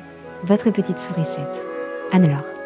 Votre 0.44 0.70
petite 0.70 1.00
sourisette, 1.00 1.60
Anne-Laure. 2.12 2.59